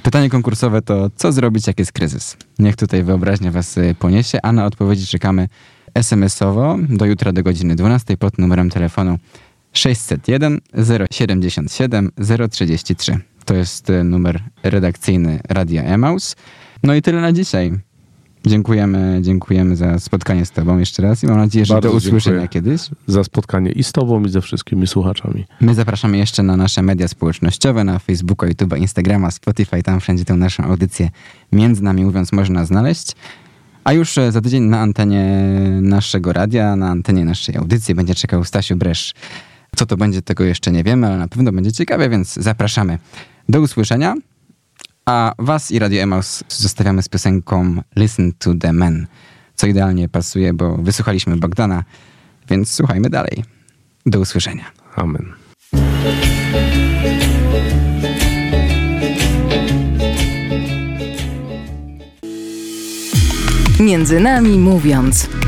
[0.03, 2.37] Pytanie konkursowe to, co zrobić, jak jest kryzys?
[2.59, 5.47] Niech tutaj wyobraźnia was y, poniesie, a na odpowiedzi czekamy
[5.93, 9.17] SMS-owo do jutra do godziny 12 pod numerem telefonu
[9.73, 10.59] 601
[11.11, 12.11] 077
[12.51, 13.19] 033.
[13.45, 16.35] To jest y, numer redakcyjny Radia Emaus.
[16.83, 17.71] No i tyle na dzisiaj.
[18.45, 22.47] Dziękujemy, dziękujemy za spotkanie z Tobą jeszcze raz i mam nadzieję, że Bardzo do usłyszenia
[22.47, 22.81] kiedyś.
[23.07, 25.45] Za spotkanie i z Tobą, i ze wszystkimi słuchaczami.
[25.61, 29.83] My zapraszamy jeszcze na nasze media społecznościowe, na Facebooka, YouTube'a, Instagrama, Spotify.
[29.83, 31.09] Tam wszędzie tę naszą audycję
[31.51, 33.15] między nami mówiąc można znaleźć.
[33.83, 35.47] A już e, za tydzień na antenie
[35.81, 39.13] naszego radia, na antenie naszej audycji będzie czekał Stasiu Bresz.
[39.75, 42.97] Co to będzie, tego jeszcze nie wiemy, ale na pewno będzie ciekawe, więc zapraszamy.
[43.49, 44.15] Do usłyszenia.
[45.05, 49.07] A was i Radio Emaus zostawiamy z piosenką Listen to the Men,
[49.55, 51.83] co idealnie pasuje, bo wysłuchaliśmy Bogdana,
[52.49, 53.43] więc słuchajmy dalej.
[54.05, 54.65] Do usłyszenia.
[54.95, 55.33] Amen.
[63.79, 65.40] Między nami mówiąc.